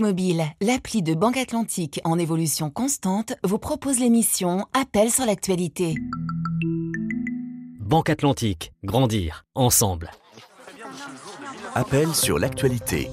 Mobile, 0.00 0.44
l'appli 0.60 1.02
de 1.02 1.14
Banque 1.14 1.36
Atlantique 1.36 2.00
en 2.04 2.18
évolution 2.18 2.70
constante, 2.70 3.34
vous 3.44 3.58
propose 3.58 3.98
l'émission 3.98 4.66
Appel 4.72 5.10
sur 5.10 5.26
l'actualité. 5.26 5.94
Banque 7.78 8.10
Atlantique, 8.10 8.72
grandir 8.82 9.44
ensemble. 9.54 10.10
Appel 11.74 12.14
sur 12.14 12.38
l'actualité. 12.38 13.10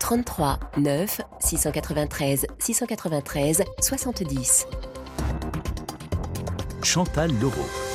33 0.00 0.58
9 0.76 1.20
693 1.38 2.46
693 2.58 3.62
70. 3.80 4.66
Chantal 6.82 7.30
Leroux. 7.40 7.85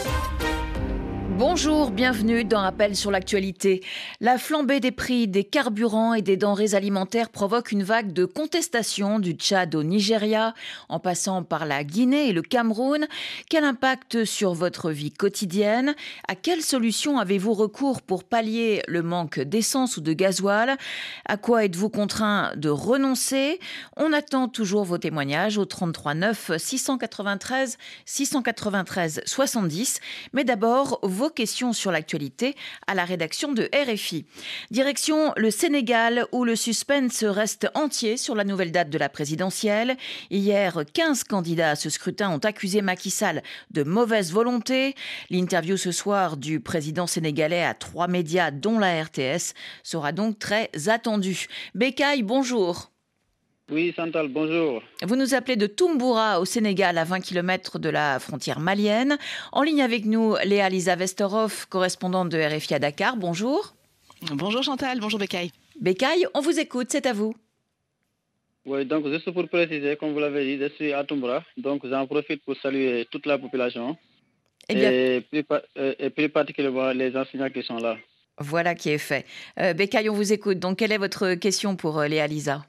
Bonjour, 1.38 1.92
bienvenue 1.92 2.44
dans 2.44 2.62
Appel 2.62 2.96
sur 2.96 3.10
l'actualité. 3.10 3.82
La 4.20 4.38
flambée 4.38 4.80
des 4.80 4.92
prix 4.92 5.28
des 5.28 5.44
carburants 5.46 6.14
et 6.14 6.22
des 6.22 6.36
denrées 6.36 6.76
alimentaires 6.76 7.30
provoque 7.30 7.72
une 7.72 7.84
vague 7.84 8.12
de 8.12 8.26
contestation 8.26 9.18
du 9.18 9.32
Tchad 9.32 9.74
au 9.74 9.84
Nigeria, 9.84 10.54
en 10.90 11.00
passant 11.00 11.44
par 11.44 11.66
la 11.66 11.84
Guinée 11.84 12.28
et 12.28 12.34
le 12.34 12.42
Cameroun. 12.42 13.08
Quel 13.50 13.64
impact 13.64 14.26
sur 14.26 14.54
votre 14.54 14.92
vie 14.92 15.12
quotidienne? 15.12 15.96
À 16.28 16.36
quelles 16.36 16.62
solutions 16.62 17.18
avez-vous 17.18 17.54
recours 17.54 18.02
pour 18.02 18.24
pallier 18.24 18.84
le 18.88 19.02
manque 19.02 19.40
d'essence 19.40 19.98
ou 19.98 20.02
de 20.02 20.14
gasoil? 20.14 20.78
À 21.26 21.38
quoi 21.38 21.64
êtes-vous 21.66 21.90
contraint 21.90 22.52
de 22.58 22.70
renoncer? 22.70 23.60
On 23.96 24.12
attend 24.14 24.48
toujours 24.48 24.84
vos 24.84 24.98
témoignages 24.98 25.58
au 25.58 25.66
33 25.66 26.14
9 26.14 26.52
693 26.58 27.78
693 28.06 29.22
70. 29.26 30.00
Mais 30.34 30.44
d'abord, 30.44 31.00
vos 31.22 31.30
questions 31.30 31.72
sur 31.72 31.92
l'actualité 31.92 32.56
à 32.88 32.96
la 32.96 33.06
rédaction 33.06 33.54
de 33.54 33.70
RFI. 33.76 34.26
Direction 34.72 35.34
le 35.38 35.52
Sénégal 35.52 36.26
où 36.32 36.44
le 36.44 36.56
suspense 36.56 37.24
reste 37.24 37.70
entier 37.76 38.18
sur 38.18 38.34
la 38.34 38.44
nouvelle 38.44 38.72
date 38.72 38.90
de 38.90 38.98
la 38.98 39.08
présidentielle. 39.08 39.98
Hier, 40.32 40.80
15 40.92 41.26
candidats 41.26 41.70
à 41.70 41.76
ce 41.76 41.92
scrutin 41.92 42.32
ont 42.32 42.40
accusé 42.40 42.82
Macky 42.82 43.12
Sall 43.12 43.44
de 43.70 43.84
mauvaise 43.84 44.32
volonté. 44.32 44.96
L'interview 45.30 45.78
ce 45.78 45.92
soir 45.92 46.38
du 46.38 46.60
président 46.60 47.06
sénégalais 47.06 47.64
à 47.64 47.76
trois 47.76 48.08
médias 48.08 48.50
dont 48.50 48.80
la 48.80 49.04
RTS 49.04 49.54
sera 49.84 50.14
donc 50.14 50.40
très 50.40 50.72
attendue. 50.88 51.46
Bekay, 51.76 52.24
bonjour. 52.24 52.91
Oui, 53.72 53.94
Santal, 53.96 54.28
bonjour. 54.28 54.84
Vous 55.02 55.16
nous 55.16 55.34
appelez 55.34 55.56
de 55.56 55.66
Tumbura 55.66 56.42
au 56.42 56.46
Sénégal, 56.46 56.98
à 56.98 57.06
20 57.06 57.22
km 57.22 57.80
de 57.80 57.88
la 57.90 58.20
frontière 58.20 58.60
malienne. 58.60 59.18
En 59.54 59.62
ligne 59.64 59.82
avec 59.82 60.06
nous, 60.06 60.36
Léa 60.44 60.68
Lisa 60.70 60.96
Vesterov, 60.98 61.68
correspondante 61.70 62.28
de 62.30 62.38
RFI 62.38 62.74
à 62.76 62.80
Dakar. 62.80 63.16
Bonjour. 63.16 63.74
Bonjour 64.34 64.62
Chantal, 64.62 65.00
bonjour 65.00 65.20
Bekay. 65.20 65.52
Bekay, 65.80 66.26
on 66.34 66.42
vous 66.42 66.60
écoute, 66.60 66.88
c'est 66.90 67.06
à 67.06 67.14
vous. 67.14 67.34
Oui, 68.66 68.86
donc 68.86 69.08
juste 69.08 69.32
pour 69.32 69.48
préciser, 69.48 69.96
comme 69.96 70.12
vous 70.14 70.20
l'avez 70.20 70.46
dit, 70.58 70.62
je 70.62 70.70
suis 70.76 70.94
à 70.94 71.04
Tumbura, 71.06 71.42
donc 71.58 71.82
j'en 71.88 72.06
profite 72.06 72.44
pour 72.44 72.56
saluer 72.62 73.08
toute 73.10 73.26
la 73.26 73.40
population 73.40 73.98
Eh 74.70 74.76
bien, 74.76 74.92
et, 74.92 75.22
plus, 75.22 75.44
pa- 75.44 75.64
euh, 75.78 75.96
et 75.98 76.10
plus 76.12 76.30
particulièrement 76.30 76.92
les 76.92 77.16
enseignants 77.16 77.50
qui 77.50 77.64
sont 77.64 77.78
là. 77.78 77.98
voilà 78.38 78.76
qui 78.76 78.90
est 78.90 78.98
fait. 79.00 79.26
Euh, 79.60 79.74
Bekay, 79.74 80.10
on 80.10 80.14
vous 80.14 80.34
écoute. 80.34 80.60
Donc, 80.60 80.78
quelle 80.80 80.92
est 80.92 80.98
votre 81.00 81.34
question 81.36 81.76
pour 81.78 82.00
euh, 82.00 82.08
Léa 82.08 82.28
Lisa? 82.28 82.64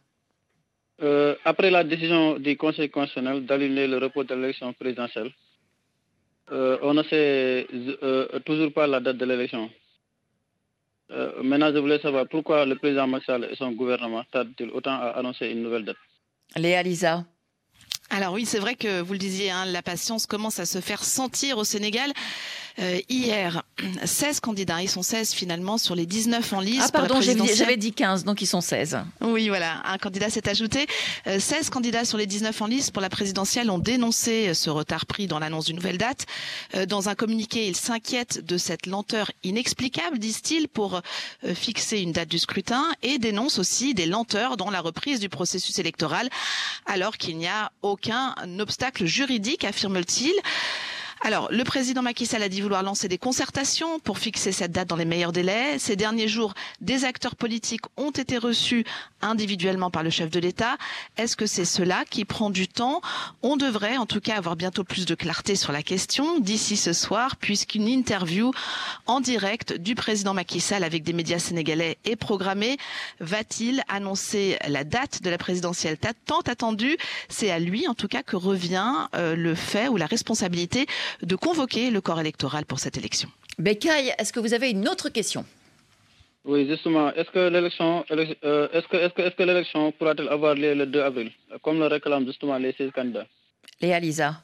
Euh, 1.03 1.34
après 1.45 1.70
la 1.70 1.83
décision 1.83 2.39
du 2.39 2.56
Conseil 2.56 2.89
constitutionnel 2.89 3.45
d'annuler 3.45 3.89
le 3.89 3.98
report 3.98 4.25
de 4.25 4.34
l'élection 4.34 4.72
présidentielle, 4.72 5.31
euh, 6.53 6.78
on 6.83 6.94
ne 6.94 7.03
sait 7.03 7.67
euh, 8.03 8.39
toujours 8.41 8.72
pas 8.72 8.86
la 8.86 9.00
date 9.00 9.17
de 9.17 9.25
l'élection. 9.25 9.70
Maintenant, 11.42 11.70
je 11.75 11.78
voulais 11.78 11.98
savoir 11.98 12.27
pourquoi 12.27 12.64
le 12.64 12.75
président 12.77 13.06
Sall 13.20 13.47
et 13.50 13.56
son 13.56 13.72
gouvernement 13.72 14.25
tardent-ils 14.33 14.70
autant 14.70 14.94
à 14.94 15.09
annoncer 15.19 15.50
une 15.50 15.62
nouvelle 15.62 15.84
date? 15.84 15.97
Léa 16.56 16.83
Lisa. 16.83 17.25
Alors 18.15 18.35
oui, 18.35 18.45
c'est 18.45 18.59
vrai 18.59 18.75
que 18.75 19.01
vous 19.01 19.15
le 19.15 19.19
disiez, 19.19 19.51
hein, 19.51 19.65
la 19.65 19.81
patience 19.81 20.27
commence 20.27 20.59
à 20.61 20.67
se 20.67 20.83
faire 20.83 21.03
sentir 21.03 21.57
au 21.57 21.65
Sénégal. 21.65 22.13
Euh, 22.78 23.00
hier, 23.09 23.62
16 24.05 24.41
candidats, 24.41 24.83
ils 24.83 24.89
sont 24.91 25.03
16 25.03 25.33
finalement 25.33 25.78
sur 25.78 25.95
les 25.95 26.05
19 26.05 26.53
en 26.53 26.61
lice. 26.61 26.83
Ah, 26.84 26.91
pardon, 26.91 27.22
j'avais 27.22 27.78
dit 27.78 27.93
15, 27.93 28.25
donc 28.25 28.43
ils 28.43 28.47
sont 28.47 28.61
16. 28.61 28.99
Oui, 29.22 29.49
voilà, 29.49 29.81
un 29.87 29.97
candidat 29.97 30.28
s'est 30.28 30.47
ajouté. 30.47 30.87
Euh, 31.27 31.41
16 31.41 31.71
candidats 31.71 32.05
sur 32.05 32.19
les 32.19 32.27
19 32.27 32.61
en 32.61 32.67
lice 32.67 32.91
pour 32.91 33.01
la 33.01 33.09
présidentielle 33.09 33.71
ont 33.71 33.78
dénoncé 33.78 34.53
ce 34.53 34.69
retard 34.69 35.06
pris 35.06 35.27
dans 35.27 35.39
l'annonce 35.39 35.65
d'une 35.67 35.77
nouvelle 35.77 35.99
date. 35.99 36.27
Euh, 36.75 36.84
Dans 36.84 37.09
un 37.09 37.15
communiqué, 37.15 37.67
ils 37.67 37.77
s'inquiètent 37.77 38.45
de 38.45 38.59
cette 38.59 38.84
lenteur 38.87 39.31
inexplicable, 39.43 40.19
disent-ils, 40.19 40.69
pour 40.69 40.97
euh, 41.45 41.55
fixer 41.55 42.01
une 42.01 42.12
date 42.12 42.28
du 42.28 42.39
scrutin 42.39 42.84
et 43.03 43.19
dénoncent 43.19 43.59
aussi 43.59 43.95
des 43.95 44.06
lenteurs 44.06 44.59
dans 44.59 44.71
la 44.71 44.83
reprise 44.83 45.19
du 45.19 45.31
processus 45.31 45.78
électoral, 45.78 46.28
alors 46.84 47.17
qu'il 47.17 47.39
n'y 47.39 47.49
a 47.49 47.72
aucun 47.81 48.02
obstacle 48.59 49.07
juridique, 49.07 49.65
affirme-t-il. 49.65 50.33
Alors, 51.25 51.47
le 51.53 51.62
président 51.62 52.03
Macky 52.03 52.27
Sall 52.27 52.43
a 52.43 52.49
dit 52.49 52.60
vouloir 52.60 52.83
lancer 52.83 53.06
des 53.06 53.16
concertations 53.16 54.00
pour 54.00 54.19
fixer 54.19 54.50
cette 54.50 54.72
date 54.72 54.88
dans 54.88 54.97
les 54.97 55.05
meilleurs 55.05 55.31
délais. 55.31 55.78
Ces 55.78 55.94
derniers 55.94 56.27
jours, 56.27 56.53
des 56.81 57.05
acteurs 57.05 57.37
politiques 57.37 57.83
ont 57.97 58.10
été 58.10 58.38
reçus 58.38 58.84
individuellement 59.21 59.88
par 59.88 60.03
le 60.03 60.10
chef 60.10 60.31
de 60.31 60.41
l'État. 60.41 60.77
Est-ce 61.16 61.37
que 61.37 61.47
c'est 61.47 61.65
cela 61.65 62.05
qui 62.10 62.25
prend 62.25 62.50
du 62.50 62.66
temps? 62.66 63.00
On 63.43 63.56
devrait 63.56 63.99
en 63.99 64.06
tout 64.06 64.21
cas 64.21 64.34
avoir 64.37 64.56
bientôt 64.56 64.83
plus 64.83 65.06
de 65.06 65.15
clarté 65.15 65.55
sur 65.55 65.71
la 65.71 65.84
question 65.84 66.41
d'ici 66.41 66.77
ce 66.77 66.93
soir, 66.93 67.37
puisqu'une 67.37 67.87
interview 67.87 68.50
en 69.06 69.21
direct 69.21 69.75
du 69.75 69.94
président 69.94 70.34
Macky 70.34 70.59
Sall 70.59 70.83
avec 70.83 71.04
des 71.04 71.12
médias 71.12 71.39
sénégalais 71.39 71.99
est 72.04 72.16
programmée. 72.16 72.78
Va-t-il 73.21 73.84
annoncer 73.87 74.59
la 74.66 74.83
date 74.83 75.22
de 75.22 75.31
la 75.31 75.39
présidentielle 75.39 75.99
ta- 75.99 76.15
tant 76.27 76.41
attendue? 76.41 76.97
C'est 77.28 77.53
à 77.53 77.60
lui 77.60 77.87
en 77.87 77.94
tout 77.94 78.09
cas 78.09 78.25
que 78.25 78.34
revient 78.34 79.06
euh, 79.15 79.37
le 79.37 79.54
fait 79.54 79.87
ou 79.87 79.97
la 79.97 80.06
responsabilité 80.06 80.87
de 81.23 81.37
convoquer 81.37 81.91
le 81.91 82.00
corps 82.00 82.21
électoral 82.21 82.65
pour 82.67 82.78
cette 82.78 82.97
élection. 82.97 83.28
Bekay, 83.59 84.15
est-ce 84.19 84.33
que 84.33 84.41
vous 84.41 84.55
avez 84.55 84.71
une 84.71 84.89
autre 84.89 85.09
question? 85.09 85.45
Oui, 86.45 86.67
justement, 86.69 87.12
est-ce 87.15 87.31
que 87.31 87.49
l'élection, 87.49 88.05
élec- 88.11 88.37
euh, 88.45 88.69
est-ce 88.73 88.89
que, 88.89 88.97
est-ce 88.97 89.15
que, 89.15 89.22
est-ce 89.22 89.37
que 89.37 89.43
l'élection 89.45 89.93
pourra-t-elle 89.93 90.28
avoir 90.28 90.55
lieu 90.55 90.75
le 90.75 90.87
2 90.87 91.01
avril, 91.01 91.31
comme 91.62 91.78
le 91.78 91.87
réclament 91.87 92.27
justement 92.27 92.59
les 92.59 92.72
16 92.72 92.91
candidats 92.93 93.27
Léa 93.81 94.01
Lisa. 94.01 94.43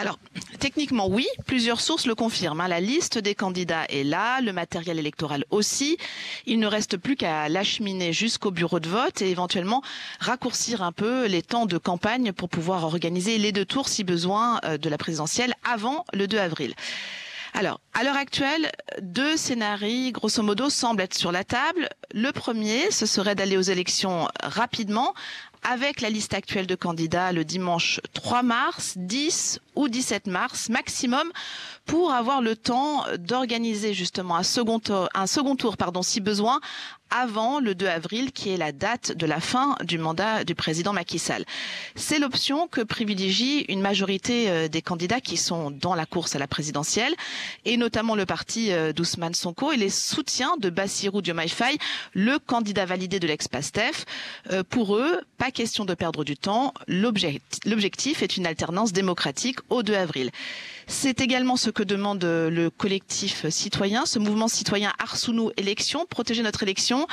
Alors, 0.00 0.20
techniquement, 0.60 1.08
oui, 1.08 1.26
plusieurs 1.44 1.80
sources 1.80 2.06
le 2.06 2.14
confirment. 2.14 2.60
hein. 2.60 2.68
La 2.68 2.78
liste 2.78 3.18
des 3.18 3.34
candidats 3.34 3.84
est 3.88 4.04
là, 4.04 4.40
le 4.40 4.52
matériel 4.52 4.96
électoral 4.96 5.44
aussi. 5.50 5.98
Il 6.46 6.60
ne 6.60 6.68
reste 6.68 6.96
plus 6.96 7.16
qu'à 7.16 7.48
l'acheminer 7.48 8.12
jusqu'au 8.12 8.52
bureau 8.52 8.78
de 8.78 8.88
vote 8.88 9.22
et 9.22 9.30
éventuellement 9.30 9.82
raccourcir 10.20 10.82
un 10.82 10.92
peu 10.92 11.26
les 11.26 11.42
temps 11.42 11.66
de 11.66 11.78
campagne 11.78 12.32
pour 12.32 12.48
pouvoir 12.48 12.84
organiser 12.84 13.38
les 13.38 13.50
deux 13.50 13.64
tours, 13.64 13.88
si 13.88 14.04
besoin, 14.04 14.60
euh, 14.64 14.78
de 14.78 14.88
la 14.88 14.98
présidentielle 14.98 15.54
avant 15.68 16.04
le 16.12 16.28
2 16.28 16.38
avril. 16.38 16.74
Alors, 17.54 17.80
à 17.94 18.04
l'heure 18.04 18.16
actuelle, 18.16 18.70
deux 19.00 19.36
scénarios, 19.36 20.12
grosso 20.12 20.42
modo, 20.42 20.70
semblent 20.70 21.02
être 21.02 21.14
sur 21.14 21.32
la 21.32 21.42
table. 21.42 21.88
Le 22.12 22.30
premier, 22.30 22.90
ce 22.92 23.06
serait 23.06 23.34
d'aller 23.34 23.56
aux 23.56 23.62
élections 23.62 24.28
rapidement, 24.42 25.14
avec 25.62 26.00
la 26.00 26.10
liste 26.10 26.34
actuelle 26.34 26.66
de 26.66 26.74
candidats 26.74 27.32
le 27.32 27.44
dimanche 27.44 28.00
3 28.12 28.42
mars, 28.42 28.94
10 28.96 29.60
ou 29.78 29.88
17 29.88 30.26
mars 30.26 30.68
maximum, 30.68 31.30
pour 31.86 32.12
avoir 32.12 32.42
le 32.42 32.54
temps 32.56 33.04
d'organiser 33.16 33.94
justement 33.94 34.36
un 34.36 34.42
second 34.42 34.78
tour, 34.80 35.08
un 35.14 35.26
second 35.26 35.56
tour 35.56 35.76
pardon, 35.76 36.02
si 36.02 36.20
besoin, 36.20 36.60
avant 37.10 37.58
le 37.58 37.74
2 37.74 37.86
avril, 37.86 38.32
qui 38.32 38.50
est 38.50 38.58
la 38.58 38.70
date 38.72 39.12
de 39.16 39.24
la 39.24 39.40
fin 39.40 39.76
du 39.82 39.96
mandat 39.96 40.44
du 40.44 40.54
président 40.54 40.92
Macky 40.92 41.18
Sall. 41.18 41.46
C'est 41.94 42.18
l'option 42.18 42.68
que 42.68 42.82
privilégie 42.82 43.60
une 43.68 43.80
majorité 43.80 44.50
euh, 44.50 44.68
des 44.68 44.82
candidats 44.82 45.22
qui 45.22 45.38
sont 45.38 45.70
dans 45.70 45.94
la 45.94 46.04
course 46.04 46.36
à 46.36 46.38
la 46.38 46.46
présidentielle, 46.46 47.14
et 47.64 47.78
notamment 47.78 48.14
le 48.14 48.26
parti 48.26 48.72
euh, 48.72 48.92
d'Ousmane 48.92 49.32
Sonko 49.32 49.72
et 49.72 49.78
les 49.78 49.88
soutiens 49.88 50.56
de 50.58 50.68
Bassirou 50.68 51.22
Diomaye 51.22 51.50
le 52.12 52.38
candidat 52.38 52.84
validé 52.84 53.18
de 53.20 53.26
l'ex-PASTEF. 53.26 54.04
Euh, 54.52 54.62
pour 54.68 54.96
eux, 54.96 55.20
pas 55.38 55.50
question 55.50 55.86
de 55.86 55.94
perdre 55.94 56.24
du 56.24 56.36
temps. 56.36 56.74
L'object- 56.88 57.60
L'objectif 57.64 58.22
est 58.22 58.36
une 58.36 58.44
alternance 58.46 58.92
démocratique 58.92 59.60
au 59.70 59.82
2 59.82 59.94
avril. 59.94 60.30
C'est 60.90 61.20
également 61.20 61.56
ce 61.56 61.68
que 61.68 61.82
demande 61.82 62.24
euh, 62.24 62.48
le 62.48 62.70
collectif 62.70 63.46
citoyen, 63.50 64.06
ce 64.06 64.18
mouvement 64.18 64.48
citoyen 64.48 64.92
Arsounou 64.98 65.50
Élection, 65.58 66.06
protéger 66.06 66.42
notre 66.42 66.62
élection. 66.62 67.06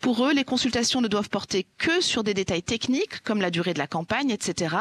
Pour 0.00 0.26
eux, 0.26 0.32
les 0.32 0.42
consultations 0.42 1.00
ne 1.00 1.06
doivent 1.06 1.30
porter 1.30 1.64
que 1.78 2.00
sur 2.00 2.24
des 2.24 2.34
détails 2.34 2.64
techniques, 2.64 3.22
comme 3.22 3.40
la 3.40 3.50
durée 3.50 3.72
de 3.72 3.78
la 3.78 3.86
campagne, 3.86 4.30
etc. 4.30 4.76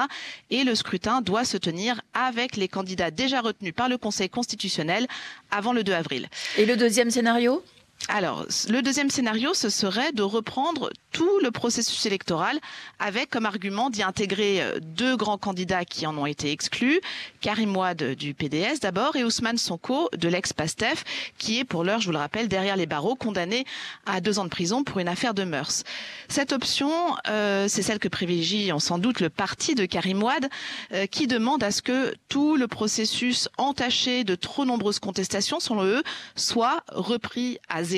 Et 0.49 0.63
le 0.63 0.73
scrutin 0.73 1.21
doit 1.21 1.45
se 1.45 1.57
tenir 1.57 2.01
avec 2.15 2.57
les 2.57 2.67
candidats 2.67 3.11
déjà 3.11 3.39
retenus 3.39 3.73
par 3.75 3.87
le 3.87 3.99
Conseil 3.99 4.29
constitutionnel 4.29 5.05
avant 5.51 5.71
le 5.71 5.83
2 5.83 5.93
avril. 5.93 6.27
Et 6.57 6.65
le 6.65 6.75
deuxième 6.75 7.11
scénario? 7.11 7.63
Alors, 8.09 8.45
le 8.67 8.81
deuxième 8.81 9.09
scénario, 9.09 9.53
ce 9.53 9.69
serait 9.69 10.11
de 10.11 10.23
reprendre 10.23 10.89
tout 11.13 11.39
le 11.41 11.51
processus 11.51 12.05
électoral 12.05 12.59
avec 12.99 13.29
comme 13.29 13.45
argument 13.45 13.89
d'y 13.89 14.03
intégrer 14.03 14.61
euh, 14.61 14.79
deux 14.81 15.15
grands 15.15 15.37
candidats 15.37 15.85
qui 15.85 16.05
en 16.05 16.17
ont 16.17 16.25
été 16.25 16.51
exclus, 16.51 16.99
Karim 17.39 17.75
Ouad 17.77 18.03
du 18.15 18.33
PDS 18.33 18.79
d'abord 18.81 19.15
et 19.15 19.23
Ousmane 19.23 19.57
Sonko 19.57 20.09
de 20.17 20.27
l'ex-PASTEF, 20.27 21.05
qui 21.37 21.59
est 21.59 21.63
pour 21.63 21.83
l'heure, 21.83 22.01
je 22.01 22.07
vous 22.07 22.11
le 22.11 22.17
rappelle, 22.17 22.49
derrière 22.49 22.75
les 22.75 22.87
barreaux, 22.87 23.15
condamné 23.15 23.65
à 24.05 24.19
deux 24.19 24.37
ans 24.37 24.43
de 24.43 24.49
prison 24.49 24.83
pour 24.83 24.99
une 24.99 25.07
affaire 25.07 25.33
de 25.33 25.43
mœurs. 25.43 25.83
Cette 26.27 26.51
option, 26.51 26.91
euh, 27.29 27.67
c'est 27.69 27.83
celle 27.83 27.99
que 27.99 28.09
privilégie 28.09 28.71
sans 28.79 28.97
doute 28.97 29.21
le 29.21 29.29
parti 29.29 29.75
de 29.75 29.85
Karim 29.85 30.21
Ouad, 30.21 30.49
euh, 30.91 31.05
qui 31.05 31.27
demande 31.27 31.63
à 31.63 31.71
ce 31.71 31.81
que 31.81 32.13
tout 32.27 32.57
le 32.57 32.67
processus 32.67 33.47
entaché 33.57 34.23
de 34.23 34.35
trop 34.35 34.65
nombreuses 34.65 34.99
contestations, 34.99 35.59
selon 35.59 35.83
eux, 35.85 36.03
soit 36.35 36.83
repris 36.89 37.59
à 37.69 37.83
zéro. 37.83 37.92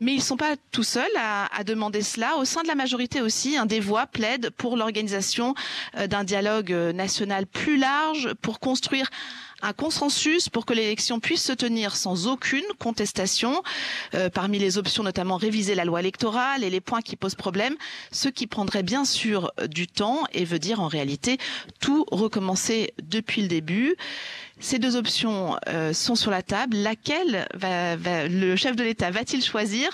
Mais 0.00 0.12
ils 0.12 0.18
ne 0.18 0.22
sont 0.22 0.38
pas 0.38 0.56
tout 0.72 0.82
seuls 0.82 1.04
à, 1.18 1.62
demander 1.62 2.00
cela. 2.00 2.36
Au 2.38 2.46
sein 2.46 2.62
de 2.62 2.68
la 2.68 2.74
majorité 2.74 3.20
aussi, 3.20 3.58
un 3.58 3.66
des 3.66 3.80
voix 3.80 4.06
plaide 4.06 4.48
pour 4.48 4.78
l'organisation 4.78 5.54
euh, 5.98 6.06
d'un 6.06 6.24
dialogue 6.24 6.72
euh, 6.72 6.92
national 6.92 7.46
plus 7.46 7.76
large, 7.76 8.32
pour 8.40 8.60
construire 8.60 9.10
un 9.62 9.74
consensus 9.74 10.48
pour 10.48 10.64
que 10.64 10.72
l'élection 10.72 11.20
puisse 11.20 11.44
se 11.44 11.52
tenir 11.52 11.94
sans 11.94 12.26
aucune 12.28 12.64
contestation. 12.78 13.62
Euh, 14.14 14.30
parmi 14.30 14.58
les 14.58 14.78
options, 14.78 15.02
notamment 15.02 15.36
réviser 15.36 15.74
la 15.74 15.84
loi 15.84 16.00
électorale 16.00 16.64
et 16.64 16.70
les 16.70 16.80
points 16.80 17.02
qui 17.02 17.16
posent 17.16 17.34
problème, 17.34 17.76
ce 18.10 18.30
qui 18.30 18.46
prendrait 18.46 18.82
bien 18.82 19.04
sûr 19.04 19.52
du 19.68 19.86
temps 19.86 20.24
et 20.32 20.46
veut 20.46 20.58
dire 20.58 20.80
en 20.80 20.88
réalité 20.88 21.36
tout 21.78 22.06
recommencer 22.10 22.94
depuis 23.02 23.42
le 23.42 23.48
début. 23.48 23.96
Ces 24.62 24.78
deux 24.78 24.96
options 24.96 25.56
euh, 25.68 25.94
sont 25.94 26.14
sur 26.14 26.30
la 26.30 26.42
table. 26.42 26.76
Laquelle 26.76 27.48
le 27.54 28.56
chef 28.56 28.76
de 28.76 28.84
l'État 28.84 29.10
va-t-il 29.10 29.42
choisir? 29.42 29.88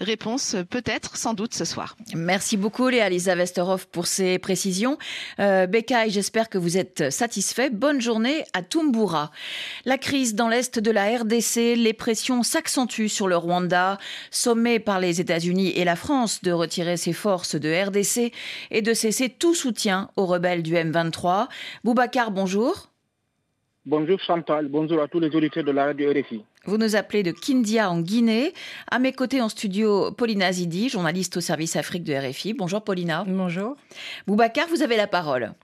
Réponse 0.00 0.56
peut-être, 0.68 1.16
sans 1.16 1.34
doute 1.34 1.54
ce 1.54 1.64
soir. 1.64 1.96
Merci 2.14 2.56
beaucoup 2.56 2.88
Léa 2.88 3.08
Lisa 3.08 3.36
Vesterhoff 3.36 3.86
pour 3.86 4.08
ces 4.08 4.38
précisions. 4.38 4.98
Euh, 5.38 5.66
j'espère 6.08 6.48
que 6.48 6.58
vous 6.58 6.76
êtes 6.76 7.10
satisfait. 7.10 7.70
Bonne 7.70 8.00
journée 8.00 8.44
à 8.54 8.62
Tumbura. 8.62 9.30
La 9.84 9.98
crise 9.98 10.34
dans 10.34 10.48
l'est 10.48 10.80
de 10.80 10.90
la 10.90 11.16
RDC, 11.16 11.76
les 11.76 11.92
pressions 11.92 12.42
s'accentuent 12.42 13.08
sur 13.08 13.28
le 13.28 13.36
Rwanda, 13.36 13.98
sommé 14.32 14.80
par 14.80 14.98
les 14.98 15.20
États-Unis 15.20 15.70
et 15.76 15.84
la 15.84 15.96
France 15.96 16.42
de 16.42 16.50
retirer 16.50 16.96
ses 16.96 17.12
forces 17.12 17.54
de 17.54 17.72
RDC 17.72 18.32
et 18.72 18.82
de 18.82 18.94
cesser 18.94 19.28
tout 19.28 19.54
soutien 19.54 20.10
aux 20.16 20.26
rebelles 20.26 20.64
du 20.64 20.74
M23. 20.74 21.46
Boubacar, 21.84 22.32
bonjour. 22.32 22.88
Bonjour 23.90 24.20
Chantal, 24.20 24.68
bonjour 24.68 25.00
à 25.00 25.08
tous 25.08 25.18
les 25.18 25.34
auditeurs 25.34 25.64
de 25.64 25.70
la 25.70 25.86
radio 25.86 26.10
RFI. 26.10 26.44
Vous 26.66 26.76
nous 26.76 26.94
appelez 26.94 27.22
de 27.22 27.30
Kindia 27.30 27.90
en 27.90 28.02
Guinée. 28.02 28.52
À 28.90 28.98
mes 28.98 29.12
côtés 29.12 29.40
en 29.40 29.48
studio, 29.48 30.12
Paulina 30.12 30.52
Zidi, 30.52 30.90
journaliste 30.90 31.38
au 31.38 31.40
service 31.40 31.74
Afrique 31.74 32.04
de 32.04 32.12
RFI. 32.12 32.52
Bonjour 32.52 32.84
Paulina. 32.84 33.24
Bonjour. 33.26 33.76
Boubacar, 34.26 34.68
vous 34.68 34.82
avez 34.82 34.98
la 34.98 35.06
parole. 35.06 35.54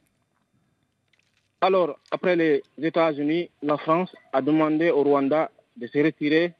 Alors, 1.61 1.99
après 2.11 2.35
les 2.35 2.63
États-Unis, 2.81 3.51
la 3.63 3.77
France 3.77 4.17
a 4.33 4.41
demandé 4.41 4.89
au 4.89 5.03
Rwanda 5.03 5.51
de 5.77 5.87
se 5.87 5.99
retirer 5.99 6.55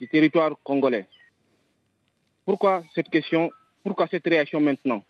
du 0.00 0.08
territoire 0.08 0.56
congolais. 0.64 1.06
Pourquoi 2.44 2.82
cette 2.96 3.10
question? 3.10 3.52
Pourquoi 3.84 4.08
cette 4.10 4.26
réaction 4.26 4.60
maintenant? 4.60 5.04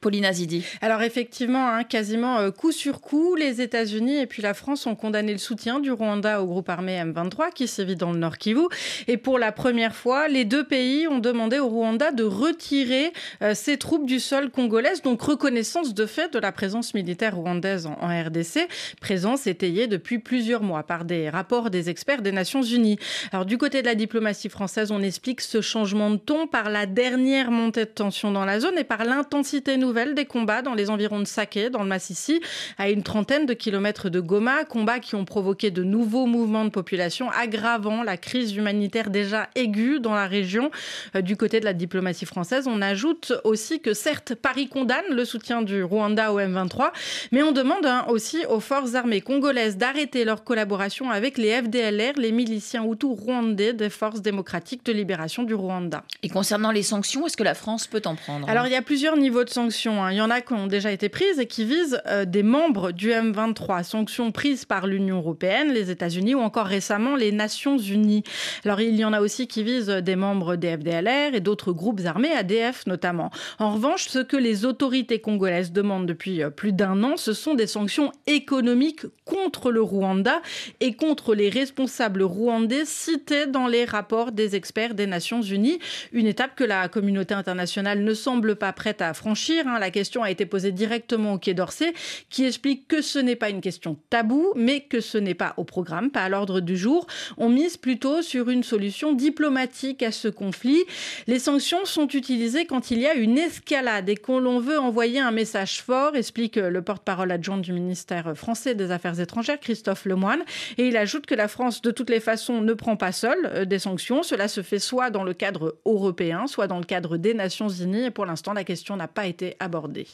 Paulina 0.00 0.32
Zidi. 0.32 0.64
Alors 0.80 1.02
effectivement, 1.02 1.68
hein, 1.68 1.82
quasiment 1.82 2.38
euh, 2.38 2.50
coup 2.52 2.70
sur 2.70 3.00
coup, 3.00 3.34
les 3.34 3.60
États-Unis 3.60 4.18
et 4.18 4.26
puis 4.26 4.42
la 4.42 4.54
France 4.54 4.86
ont 4.86 4.94
condamné 4.94 5.32
le 5.32 5.38
soutien 5.38 5.80
du 5.80 5.90
Rwanda 5.90 6.40
au 6.40 6.46
groupe 6.46 6.68
armé 6.68 7.02
M23 7.02 7.52
qui 7.52 7.66
sévit 7.66 7.96
dans 7.96 8.12
le 8.12 8.18
Nord 8.18 8.38
Kivu. 8.38 8.66
Et 9.08 9.16
pour 9.16 9.40
la 9.40 9.50
première 9.50 9.96
fois, 9.96 10.28
les 10.28 10.44
deux 10.44 10.62
pays 10.62 11.08
ont 11.08 11.18
demandé 11.18 11.58
au 11.58 11.66
Rwanda 11.66 12.12
de 12.12 12.22
retirer 12.22 13.12
euh, 13.42 13.54
ses 13.54 13.76
troupes 13.76 14.06
du 14.06 14.20
sol 14.20 14.50
congolais, 14.50 14.92
donc 15.02 15.20
reconnaissance 15.20 15.94
de 15.94 16.06
fait 16.06 16.32
de 16.32 16.38
la 16.38 16.52
présence 16.52 16.94
militaire 16.94 17.34
rwandaise 17.34 17.86
en, 17.86 17.98
en, 18.00 18.08
RDC, 18.08 18.68
présence 19.00 19.48
étayée 19.48 19.88
depuis 19.88 20.20
plusieurs 20.20 20.62
mois 20.62 20.84
par 20.84 21.04
des 21.04 21.28
rapports 21.28 21.70
des 21.70 21.90
experts 21.90 22.22
des 22.22 22.32
Nations 22.32 22.62
Unies. 22.62 22.98
Alors 23.32 23.46
du 23.46 23.58
côté 23.58 23.82
de 23.82 23.86
la 23.86 23.96
diplomatie 23.96 24.48
française, 24.48 24.92
on 24.92 25.02
explique 25.02 25.40
ce 25.40 25.60
changement 25.60 26.10
de 26.10 26.18
ton 26.18 26.46
par 26.46 26.70
la 26.70 26.86
dernière 26.86 27.50
montée 27.50 27.84
de 27.84 27.90
tension 27.90 28.30
dans 28.30 28.44
la 28.44 28.60
zone 28.60 28.78
et 28.78 28.84
par 28.84 29.04
l'intensité 29.04 29.76
nouvelle 29.76 29.88
des 30.06 30.24
combats 30.24 30.62
dans 30.62 30.74
les 30.74 30.90
environs 30.90 31.18
de 31.18 31.26
Saké, 31.26 31.70
dans 31.70 31.82
le 31.82 31.88
Massissi, 31.88 32.40
à 32.78 32.90
une 32.90 33.02
trentaine 33.02 33.46
de 33.46 33.54
kilomètres 33.54 34.08
de 34.08 34.20
Goma, 34.20 34.64
combats 34.64 35.00
qui 35.00 35.14
ont 35.14 35.24
provoqué 35.24 35.70
de 35.70 35.82
nouveaux 35.82 36.26
mouvements 36.26 36.64
de 36.64 36.70
population, 36.70 37.30
aggravant 37.30 38.02
la 38.02 38.16
crise 38.16 38.54
humanitaire 38.54 39.10
déjà 39.10 39.48
aiguë 39.54 40.00
dans 40.00 40.14
la 40.14 40.26
région. 40.26 40.70
Euh, 41.16 41.20
du 41.20 41.36
côté 41.36 41.60
de 41.60 41.64
la 41.64 41.72
diplomatie 41.72 42.26
française, 42.26 42.66
on 42.68 42.80
ajoute 42.80 43.32
aussi 43.44 43.80
que 43.80 43.92
certes, 43.92 44.34
Paris 44.34 44.68
condamne 44.68 45.04
le 45.10 45.24
soutien 45.24 45.62
du 45.62 45.82
Rwanda 45.82 46.32
au 46.32 46.38
M23, 46.38 46.92
mais 47.32 47.42
on 47.42 47.52
demande 47.52 47.84
hein, 47.84 48.04
aussi 48.08 48.44
aux 48.46 48.60
forces 48.60 48.94
armées 48.94 49.20
congolaises 49.20 49.76
d'arrêter 49.76 50.24
leur 50.24 50.44
collaboration 50.44 51.10
avec 51.10 51.38
les 51.38 51.50
FDLR, 51.50 52.12
les 52.16 52.32
miliciens 52.32 52.84
hutus 52.84 53.10
rwandais 53.18 53.72
des 53.72 53.90
forces 53.90 54.22
démocratiques 54.22 54.84
de 54.84 54.92
libération 54.92 55.42
du 55.42 55.54
Rwanda. 55.54 56.04
Et 56.22 56.28
concernant 56.28 56.70
les 56.70 56.82
sanctions, 56.82 57.26
est-ce 57.26 57.36
que 57.36 57.42
la 57.42 57.54
France 57.54 57.86
peut 57.86 58.02
en 58.04 58.14
prendre 58.14 58.48
Alors 58.48 58.66
il 58.66 58.72
y 58.72 58.76
a 58.76 58.82
plusieurs 58.82 59.16
niveaux 59.16 59.44
de 59.44 59.50
sanctions. 59.50 59.77
Hein. 59.86 60.10
Il 60.10 60.16
y 60.16 60.20
en 60.20 60.30
a 60.30 60.40
qui 60.40 60.52
ont 60.52 60.66
déjà 60.66 60.90
été 60.90 61.08
prises 61.08 61.38
et 61.38 61.46
qui 61.46 61.64
visent 61.64 62.00
euh, 62.06 62.24
des 62.24 62.42
membres 62.42 62.92
du 62.92 63.10
M23. 63.10 63.84
Sanctions 63.84 64.32
prises 64.32 64.64
par 64.64 64.86
l'Union 64.86 65.18
européenne, 65.18 65.72
les 65.72 65.90
États-Unis 65.90 66.34
ou 66.34 66.40
encore 66.40 66.66
récemment 66.66 67.16
les 67.16 67.32
Nations 67.32 67.78
unies. 67.78 68.24
Alors 68.64 68.80
il 68.80 68.96
y 68.96 69.04
en 69.04 69.12
a 69.12 69.20
aussi 69.20 69.46
qui 69.46 69.62
visent 69.62 69.86
des 69.86 70.16
membres 70.16 70.56
des 70.56 70.76
FDLR 70.76 71.34
et 71.34 71.40
d'autres 71.40 71.72
groupes 71.72 72.00
armés, 72.04 72.32
ADF 72.32 72.86
notamment. 72.86 73.30
En 73.58 73.74
revanche, 73.74 74.08
ce 74.08 74.18
que 74.18 74.36
les 74.36 74.64
autorités 74.64 75.20
congolaises 75.20 75.72
demandent 75.72 76.06
depuis 76.06 76.42
euh, 76.42 76.50
plus 76.50 76.72
d'un 76.72 77.02
an, 77.04 77.16
ce 77.16 77.32
sont 77.32 77.54
des 77.54 77.66
sanctions 77.66 78.12
économiques 78.26 79.06
contre 79.24 79.70
le 79.70 79.82
Rwanda 79.82 80.40
et 80.80 80.94
contre 80.94 81.34
les 81.34 81.50
responsables 81.50 82.22
rwandais 82.22 82.84
cités 82.84 83.46
dans 83.46 83.66
les 83.66 83.84
rapports 83.84 84.32
des 84.32 84.56
experts 84.56 84.94
des 84.94 85.06
Nations 85.06 85.42
unies. 85.42 85.78
Une 86.12 86.26
étape 86.26 86.54
que 86.56 86.64
la 86.64 86.88
communauté 86.88 87.34
internationale 87.34 88.02
ne 88.02 88.14
semble 88.14 88.56
pas 88.56 88.72
prête 88.72 89.02
à 89.02 89.14
franchir. 89.14 89.64
Hein. 89.68 89.78
La 89.78 89.90
question 89.90 90.22
a 90.22 90.30
été 90.30 90.46
posée 90.46 90.72
directement 90.72 91.34
au 91.34 91.38
Quai 91.38 91.54
d'Orsay, 91.54 91.92
qui 92.30 92.44
explique 92.44 92.88
que 92.88 93.02
ce 93.02 93.18
n'est 93.18 93.36
pas 93.36 93.50
une 93.50 93.60
question 93.60 93.96
taboue, 94.10 94.52
mais 94.56 94.80
que 94.80 95.00
ce 95.00 95.18
n'est 95.18 95.34
pas 95.34 95.54
au 95.56 95.64
programme, 95.64 96.10
pas 96.10 96.22
à 96.22 96.28
l'ordre 96.28 96.60
du 96.60 96.76
jour. 96.76 97.06
On 97.36 97.48
mise 97.48 97.76
plutôt 97.76 98.22
sur 98.22 98.50
une 98.50 98.62
solution 98.62 99.12
diplomatique 99.12 100.02
à 100.02 100.12
ce 100.12 100.28
conflit. 100.28 100.82
Les 101.26 101.38
sanctions 101.38 101.84
sont 101.84 102.08
utilisées 102.08 102.66
quand 102.66 102.90
il 102.90 103.00
y 103.00 103.06
a 103.06 103.14
une 103.14 103.38
escalade 103.38 104.08
et 104.08 104.16
qu'on 104.16 104.40
l'on 104.40 104.60
veut 104.60 104.78
envoyer 104.78 105.20
un 105.20 105.30
message 105.30 105.82
fort, 105.82 106.16
explique 106.16 106.56
le 106.56 106.82
porte-parole 106.82 107.30
adjoint 107.30 107.58
du 107.58 107.72
ministère 107.72 108.36
français 108.36 108.74
des 108.74 108.90
Affaires 108.90 109.20
étrangères, 109.20 109.60
Christophe 109.60 110.04
Lemoine. 110.04 110.42
Et 110.76 110.88
il 110.88 110.96
ajoute 110.96 111.26
que 111.26 111.34
la 111.34 111.48
France, 111.48 111.82
de 111.82 111.90
toutes 111.90 112.10
les 112.10 112.20
façons, 112.20 112.60
ne 112.60 112.72
prend 112.72 112.96
pas 112.96 113.12
seule 113.12 113.50
euh, 113.52 113.64
des 113.64 113.78
sanctions. 113.78 114.22
Cela 114.22 114.48
se 114.48 114.62
fait 114.62 114.78
soit 114.78 115.10
dans 115.10 115.24
le 115.24 115.34
cadre 115.34 115.76
européen, 115.84 116.46
soit 116.46 116.66
dans 116.66 116.78
le 116.78 116.84
cadre 116.84 117.16
des 117.16 117.34
Nations 117.34 117.68
Unies. 117.68 118.04
Et 118.04 118.10
pour 118.10 118.26
l'instant, 118.26 118.52
la 118.52 118.64
question 118.64 118.96
n'a 118.96 119.08
pas 119.08 119.26
été 119.26 119.56
abordé. 119.60 120.06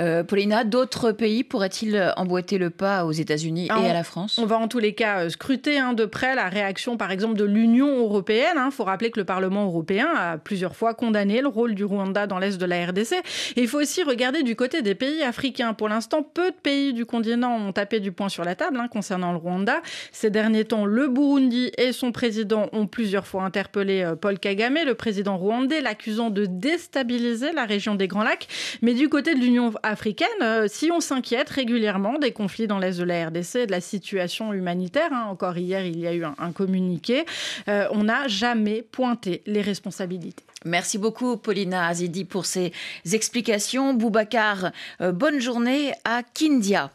Euh, 0.00 0.22
Paulina, 0.24 0.64
d'autres 0.64 1.12
pays 1.12 1.44
pourraient-ils 1.44 2.12
emboîter 2.16 2.58
le 2.58 2.70
pas 2.70 3.04
aux 3.04 3.12
États-Unis 3.12 3.66
et 3.66 3.70
à 3.70 3.92
la 3.92 4.04
France? 4.04 4.38
On 4.38 4.46
va 4.46 4.58
en 4.58 4.68
tous 4.68 4.78
les 4.78 4.94
cas 4.94 5.20
euh, 5.20 5.28
scruter 5.28 5.78
hein, 5.78 5.92
de 5.92 6.04
près 6.04 6.34
la 6.34 6.48
réaction, 6.48 6.96
par 6.96 7.10
exemple, 7.10 7.36
de 7.36 7.44
l'Union 7.44 7.98
européenne. 7.98 8.54
Il 8.54 8.58
hein. 8.58 8.70
faut 8.70 8.84
rappeler 8.84 9.10
que 9.10 9.20
le 9.20 9.24
Parlement 9.24 9.64
européen 9.64 10.08
a 10.16 10.38
plusieurs 10.38 10.76
fois 10.76 10.94
condamné 10.94 11.40
le 11.40 11.48
rôle 11.48 11.74
du 11.74 11.84
Rwanda 11.84 12.26
dans 12.26 12.38
l'est 12.38 12.58
de 12.58 12.66
la 12.66 12.86
RDC. 12.86 13.14
Et 13.56 13.62
il 13.62 13.68
faut 13.68 13.80
aussi 13.80 14.02
regarder 14.02 14.42
du 14.42 14.56
côté 14.56 14.82
des 14.82 14.94
pays 14.94 15.22
africains. 15.22 15.74
Pour 15.74 15.88
l'instant, 15.88 16.22
peu 16.22 16.50
de 16.50 16.56
pays 16.56 16.92
du 16.92 17.06
continent 17.06 17.56
ont 17.56 17.72
tapé 17.72 18.00
du 18.00 18.12
poing 18.12 18.28
sur 18.28 18.44
la 18.44 18.54
table 18.54 18.78
hein, 18.80 18.88
concernant 18.88 19.32
le 19.32 19.38
Rwanda. 19.38 19.80
Ces 20.12 20.30
derniers 20.30 20.64
temps, 20.64 20.84
le 20.84 21.08
Burundi 21.08 21.70
et 21.78 21.92
son 21.92 22.12
président 22.12 22.68
ont 22.72 22.86
plusieurs 22.86 23.26
fois 23.26 23.44
interpellé 23.44 24.02
euh, 24.02 24.16
Paul 24.16 24.38
Kagame, 24.38 24.78
le 24.84 24.94
président 24.94 25.36
rwandais, 25.36 25.80
l'accusant 25.80 26.30
de 26.30 26.46
déstabiliser 26.46 27.52
la 27.52 27.64
région 27.64 27.94
des 27.94 28.08
Grands 28.08 28.22
Lacs. 28.22 28.48
Mais 28.82 28.87
du 28.94 29.08
côté 29.08 29.34
de 29.34 29.40
l'Union 29.40 29.72
africaine, 29.82 30.28
euh, 30.42 30.66
si 30.68 30.90
on 30.90 31.00
s'inquiète 31.00 31.50
régulièrement 31.50 32.18
des 32.18 32.32
conflits 32.32 32.66
dans 32.66 32.78
l'est 32.78 32.98
de 32.98 33.04
la 33.04 33.26
RDC, 33.26 33.66
de 33.66 33.70
la 33.70 33.80
situation 33.80 34.52
humanitaire, 34.52 35.12
hein, 35.12 35.26
encore 35.28 35.58
hier 35.58 35.84
il 35.84 35.98
y 35.98 36.06
a 36.06 36.14
eu 36.14 36.24
un, 36.24 36.52
communiqué, 36.52 37.24
euh, 37.68 37.86
on 37.92 38.04
n'a 38.04 38.28
jamais 38.28 38.82
pointé 38.82 39.42
les 39.46 39.60
responsabilités. 39.60 40.44
Merci 40.64 40.98
beaucoup, 40.98 41.36
Paulina 41.36 41.86
Azidi, 41.86 42.24
pour 42.24 42.44
ces 42.44 42.72
explications. 43.12 43.94
Boubacar, 43.94 44.72
euh, 45.00 45.12
bonne 45.12 45.38
journée 45.38 45.92
à 46.04 46.24
Kindia. 46.24 46.90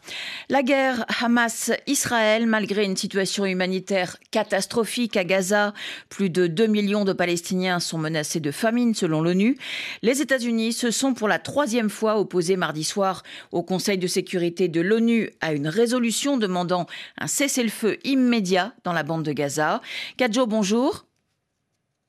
La 0.50 0.64
guerre 0.64 1.06
Hamas-Israël, 1.22 2.46
malgré 2.46 2.84
une 2.84 2.98
situation 2.98 3.46
humanitaire 3.46 4.18
catastrophique 4.32 5.16
à 5.16 5.24
Gaza, 5.24 5.74
plus 6.10 6.30
de 6.30 6.48
2 6.48 6.68
millions 6.68 7.06
de 7.06 7.14
Palestiniens 7.14 7.80
sont 7.80 7.98
menacés 7.98 8.42
de 8.42 8.52
famine 8.52 8.94
selon 8.94 9.22
l'ONU. 9.22 9.58
Les 10.02 10.22
États-Unis 10.22 10.74
se 10.74 10.92
sont 10.92 11.14
pour 11.14 11.30
la 11.30 11.40
troisième 11.40 11.90
fois 11.90 12.20
opposés 12.20 12.58
mardi 12.58 12.84
soir 12.84 13.24
au 13.54 13.64
Conseil 13.64 13.98
de 13.98 14.08
sécurité 14.08 14.68
de 14.68 14.82
l'ONU 14.82 15.30
à 15.40 15.54
une 15.54 15.70
résolution 15.70 16.36
demandant 16.36 16.86
un 17.18 17.28
cessez-le-feu 17.28 17.98
immédiat 18.04 18.74
dans 18.84 18.94
la 18.94 19.04
bande 19.04 19.24
de 19.24 19.32
Gaza. 19.32 19.82
Kadjo, 20.18 20.48
bonjour. 20.48 21.06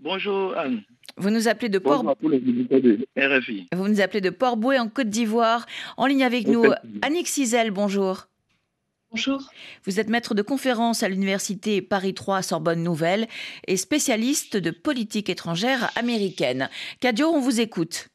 Bonjour 0.01 0.57
Anne. 0.57 0.83
Vous 1.17 1.31
nous 1.31 1.49
appelez 1.49 1.69
de 1.69 1.79
Port. 1.79 2.03
Vous 2.03 3.89
nous 3.89 4.01
appelez 4.01 4.21
de 4.21 4.31
Port-Boué 4.31 4.79
en 4.79 4.89
Côte 4.89 5.09
d'Ivoire. 5.09 5.67
En 5.97 6.07
ligne 6.07 6.25
avec 6.25 6.49
nous, 6.49 6.65
Annick 7.03 7.29
Cizel, 7.29 7.71
bonjour. 7.71 8.27
Bonjour. 9.11 9.49
Vous 9.85 10.01
êtes 10.01 10.09
maître 10.09 10.35
de 10.35 10.43
conférence 10.43 11.05
à 11.05 11.09
l'université 11.09 11.81
Paris 11.81 12.15
3 12.15 12.43
Sorbonne 12.43 12.83
Nouvelle 12.83 13.29
et 13.69 13.77
spécialiste 13.77 14.57
de 14.57 14.73
politique 14.73 15.31
étrangère 15.31 15.91
américaine. 15.97 16.69
Cadio, 16.99 17.29
on 17.29 17.39
vous 17.39 17.61
écoute. 17.61 18.09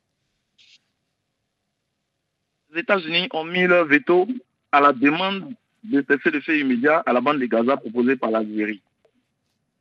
Les 2.74 2.82
États-Unis 2.82 3.30
ont 3.32 3.46
mis 3.46 3.66
leur 3.66 3.86
veto 3.86 4.28
à 4.74 4.82
la 4.82 4.92
demande 4.92 5.54
de 5.86 6.04
cesser 6.06 6.32
de 6.32 6.42
fait 6.42 6.60
immédiat 6.60 7.02
à 7.06 7.14
la 7.14 7.22
bande 7.22 7.40
de 7.40 7.46
Gaza 7.46 7.78
proposée 7.78 8.18
par 8.18 8.32
l'Algérie. 8.32 8.82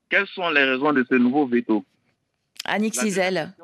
Quelles 0.08 0.28
sont 0.28 0.48
les 0.50 0.62
raisons 0.62 0.92
de 0.92 1.04
ce 1.08 1.16
nouveau 1.16 1.46
veto? 1.46 1.84
Annick 2.68 2.94
Cizel. 2.94 3.54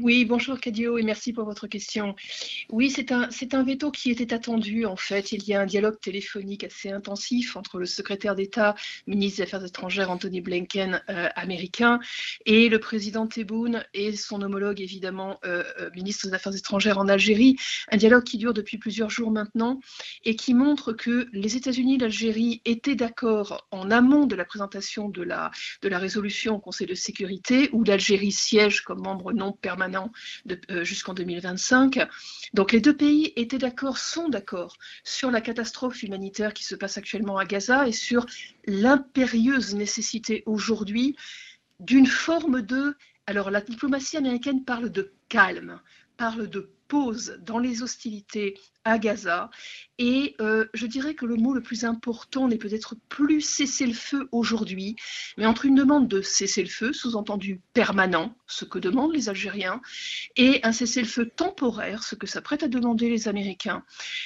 Oui, 0.00 0.24
bonjour 0.24 0.58
Cadio 0.58 0.96
et 0.96 1.02
merci 1.02 1.32
pour 1.32 1.44
votre 1.44 1.66
question. 1.66 2.14
Oui, 2.70 2.90
c'est 2.90 3.12
un, 3.12 3.28
un 3.52 3.62
veto 3.62 3.90
qui 3.90 4.10
était 4.10 4.32
attendu 4.32 4.86
en 4.86 4.96
fait. 4.96 5.32
Il 5.32 5.44
y 5.44 5.54
a 5.54 5.60
un 5.60 5.66
dialogue 5.66 6.00
téléphonique 6.00 6.64
assez 6.64 6.90
intensif 6.90 7.56
entre 7.56 7.78
le 7.78 7.84
secrétaire 7.84 8.34
d'État, 8.34 8.74
ministre 9.06 9.38
des 9.38 9.42
Affaires 9.42 9.64
étrangères 9.64 10.10
Anthony 10.10 10.40
Blinken, 10.40 11.02
euh, 11.10 11.28
américain, 11.34 11.98
et 12.46 12.68
le 12.70 12.78
président 12.78 13.26
Tebboune 13.26 13.84
et 13.92 14.16
son 14.16 14.40
homologue 14.40 14.80
évidemment, 14.80 15.38
euh, 15.44 15.62
euh, 15.80 15.90
ministre 15.94 16.28
des 16.28 16.34
Affaires 16.34 16.56
étrangères 16.56 16.98
en 16.98 17.08
Algérie. 17.08 17.56
Un 17.90 17.98
dialogue 17.98 18.24
qui 18.24 18.38
dure 18.38 18.54
depuis 18.54 18.78
plusieurs 18.78 19.10
jours 19.10 19.30
maintenant 19.30 19.80
et 20.24 20.36
qui 20.36 20.54
montre 20.54 20.92
que 20.92 21.28
les 21.32 21.56
États-Unis 21.56 21.96
et 21.96 21.98
l'Algérie 21.98 22.62
étaient 22.64 22.94
d'accord 22.94 23.66
en 23.70 23.90
amont 23.90 24.26
de 24.26 24.36
la 24.36 24.46
présentation 24.46 25.10
de 25.10 25.22
la, 25.22 25.50
de 25.82 25.88
la 25.88 25.98
résolution 25.98 26.54
au 26.54 26.60
Conseil 26.60 26.86
de 26.86 26.94
sécurité 26.94 27.68
où 27.72 27.84
l'Algérie 27.84 28.32
siège 28.32 28.80
comme 28.80 29.02
membre 29.02 29.32
non 29.32 29.52
permanent 29.52 29.81
euh, 30.70 30.84
jusqu'en 30.84 31.14
2025. 31.14 32.06
Donc 32.54 32.72
les 32.72 32.80
deux 32.80 32.96
pays 32.96 33.32
étaient 33.36 33.58
d'accord, 33.58 33.98
sont 33.98 34.28
d'accord 34.28 34.76
sur 35.04 35.30
la 35.30 35.40
catastrophe 35.40 36.02
humanitaire 36.02 36.54
qui 36.54 36.64
se 36.64 36.74
passe 36.74 36.98
actuellement 36.98 37.38
à 37.38 37.44
Gaza 37.44 37.88
et 37.88 37.92
sur 37.92 38.26
l'impérieuse 38.66 39.74
nécessité 39.74 40.42
aujourd'hui 40.46 41.16
d'une 41.80 42.06
forme 42.06 42.62
de... 42.62 42.96
Alors 43.26 43.50
la 43.50 43.60
diplomatie 43.60 44.16
américaine 44.16 44.64
parle 44.64 44.90
de 44.90 45.12
calme, 45.28 45.80
parle 46.16 46.48
de 46.48 46.70
pause 46.92 47.38
dans 47.40 47.58
les 47.58 47.82
hostilités 47.82 48.52
à 48.84 48.98
Gaza. 48.98 49.48
Et 49.96 50.36
euh, 50.42 50.66
je 50.74 50.84
dirais 50.84 51.14
que 51.14 51.24
le 51.24 51.36
mot 51.36 51.54
le 51.54 51.62
plus 51.62 51.86
important 51.86 52.48
n'est 52.48 52.58
peut-être 52.58 52.96
plus 53.08 53.40
cesser-le-feu 53.40 54.28
aujourd'hui, 54.30 54.96
mais 55.38 55.46
entre 55.46 55.64
une 55.64 55.74
demande 55.74 56.06
de 56.06 56.20
cesser-le-feu, 56.20 56.92
sous-entendu 56.92 57.62
permanent, 57.72 58.34
ce 58.46 58.66
que 58.66 58.78
demandent 58.78 59.14
les 59.14 59.30
Algériens, 59.30 59.80
et 60.36 60.60
un 60.64 60.72
cessez-le-feu 60.72 61.30
temporaire, 61.34 62.02
ce 62.02 62.14
que 62.14 62.26
s'apprêtent 62.26 62.64
à 62.64 62.68
demander 62.68 63.08
les 63.08 63.26
Américains. 63.26 63.84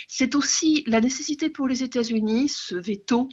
C'est 0.09 0.35
aussi 0.35 0.83
la 0.89 1.01
nécessité 1.01 1.49
pour 1.49 1.69
les 1.69 1.85
États-Unis, 1.85 2.49
ce 2.49 2.75
veto, 2.75 3.29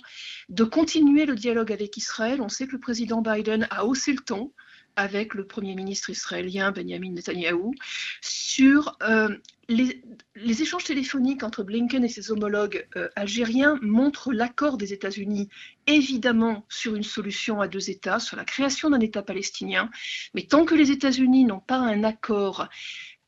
de 0.49 0.63
continuer 0.63 1.25
le 1.25 1.33
dialogue 1.33 1.71
avec 1.71 1.97
Israël. 1.97 2.39
On 2.39 2.49
sait 2.49 2.67
que 2.67 2.73
le 2.73 2.79
président 2.79 3.23
Biden 3.23 3.67
a 3.71 3.85
haussé 3.85 4.13
le 4.13 4.21
ton 4.21 4.51
avec 4.95 5.33
le 5.33 5.45
Premier 5.45 5.75
ministre 5.75 6.09
israélien 6.09 6.71
Benjamin 6.71 7.11
Netanyahou 7.11 7.73
sur 8.21 8.97
euh, 9.03 9.35
les, 9.69 10.61
échanges 10.61 10.83
téléphoniques 10.83 11.43
entre 11.43 11.63
Blinken 11.63 12.03
et 12.03 12.09
ses 12.09 12.31
homologues 12.31 12.87
euh, 12.95 13.09
algériens 13.15 13.79
montrent 13.81 14.33
l'accord 14.33 14.77
des 14.77 14.93
États-Unis, 14.93 15.49
évidemment, 15.87 16.65
sur 16.69 16.95
une 16.95 17.03
solution 17.03 17.61
à 17.61 17.67
deux 17.67 17.89
États, 17.89 18.19
sur 18.19 18.37
la 18.37 18.45
création 18.45 18.89
d'un 18.89 18.99
État 18.99 19.23
palestinien. 19.23 19.89
Mais 20.33 20.43
tant 20.43 20.65
que 20.65 20.75
les 20.75 20.91
États-Unis 20.91 21.45
n'ont 21.45 21.59
pas 21.59 21.77
un 21.77 22.03
accord 22.03 22.67